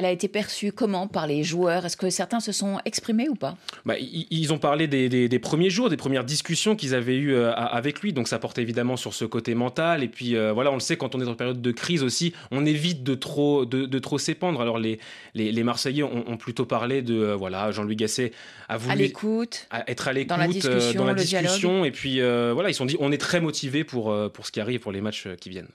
a 0.05 0.11
été 0.11 0.29
perçue 0.29 0.73
comment 0.95 1.09
par 1.09 1.27
les 1.27 1.43
joueurs 1.43 1.85
Est-ce 1.87 1.97
que 1.97 2.11
certains 2.11 2.41
se 2.41 2.53
sont 2.53 2.79
exprimés 2.85 3.29
ou 3.29 3.35
pas? 3.35 3.57
Bah, 3.85 3.95
Ils 3.99 4.53
ont 4.53 4.59
parlé 4.59 4.87
des, 4.87 5.39
premiers 5.39 5.71
jours, 5.71 5.91
des 5.91 5.97
premières 5.97 6.25
discussions 6.25 6.77
qu'ils 6.77 6.95
avaient 6.95 7.17
eues 7.17 7.35
euh, 7.35 7.53
avec 7.55 8.01
lui. 8.01 8.13
Donc 8.13 8.29
ça 8.29 8.39
porte 8.39 8.59
évidemment 8.59 8.97
sur 8.97 9.15
ce 9.15 9.25
côté 9.25 9.55
mental. 9.55 10.03
Et 10.03 10.09
puis 10.09 10.37
euh, 10.37 10.53
voilà, 10.53 10.71
on 10.71 10.75
le 10.75 10.81
sait, 10.81 10.97
quand 10.97 11.15
on 11.15 11.21
est 11.21 11.29
en 11.29 11.35
période 11.35 11.61
de 11.61 11.73
crise 11.73 12.03
aussi, 12.03 12.33
on 12.51 12.65
évite 12.65 13.03
de 13.03 13.15
trop, 13.15 13.65
de, 13.65 13.99
trop 13.99 14.19
s'épandre. 14.19 14.61
Alors 14.61 14.79
les, 14.79 15.01
les, 15.35 15.65
Marseillais 15.65 16.03
ont, 16.03 16.37
plutôt 16.37 16.67
parlé 16.67 17.03
de 17.03 17.15
euh, 17.15 17.37
voilà, 17.37 17.71
Jean-Louis 17.71 17.97
Gasset 17.97 18.33
a 18.69 18.77
voulu 18.77 18.93
à 18.93 18.97
l'écoute, 18.97 19.67
être 19.87 20.09
à 20.09 20.13
l'écoute 20.13 20.29
dans 20.29 20.37
la 20.37 20.49
discussion, 20.49 21.01
dans 21.01 21.07
la 21.07 21.15
discussion 21.15 21.85
et 21.85 21.91
puis 21.91 22.21
voilà, 22.21 22.69
ils 22.69 22.75
sont 22.75 22.87
dit 22.87 22.97
on 23.01 23.11
est 23.13 23.19
très 23.19 23.41
motivés 23.41 23.85
pour 23.85 24.15
pour 24.33 24.47
ce 24.47 24.53
qui 24.53 24.61
arrive 24.61 24.81
pour 24.81 24.93
les 24.93 25.01
matchs 25.01 25.29
qui 25.41 25.49
viennent. 25.49 25.69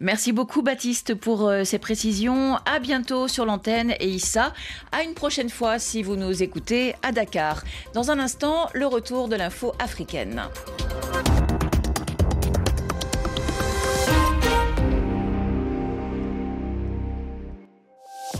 Merci 0.00 0.32
beaucoup 0.32 0.62
Baptiste 0.62 1.14
pour 1.14 1.50
ces 1.64 1.78
précisions. 1.78 2.56
À 2.66 2.80
bientôt 2.80 3.28
sur 3.28 3.44
l'antenne 3.44 3.94
et 4.00 4.08
Issa. 4.08 4.52
À 4.92 5.02
une 5.02 5.14
prochaine 5.14 5.50
fois 5.50 5.78
si 5.78 6.02
vous 6.02 6.16
nous 6.16 6.42
écoutez 6.42 6.94
à 7.02 7.12
Dakar. 7.12 7.62
Dans 7.94 8.10
un 8.10 8.18
instant, 8.18 8.68
le 8.74 8.86
retour 8.86 9.28
de 9.28 9.36
l'info 9.36 9.72
africaine. 9.78 10.42